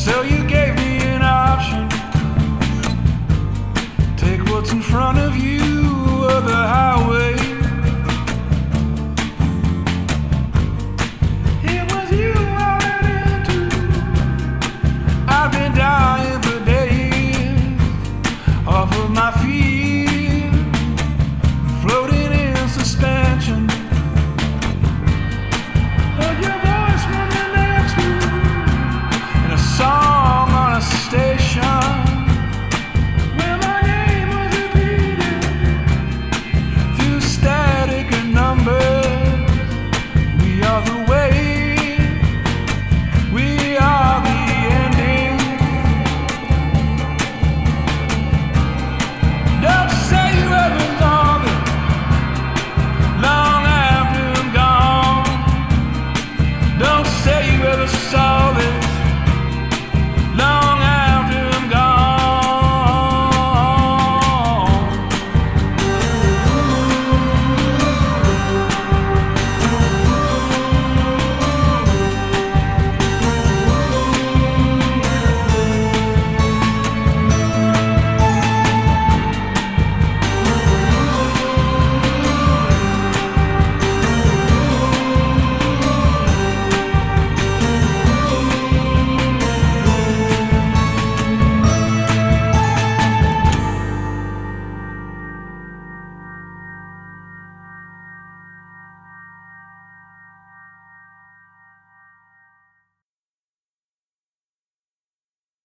So 0.00 0.22
you 0.22 0.39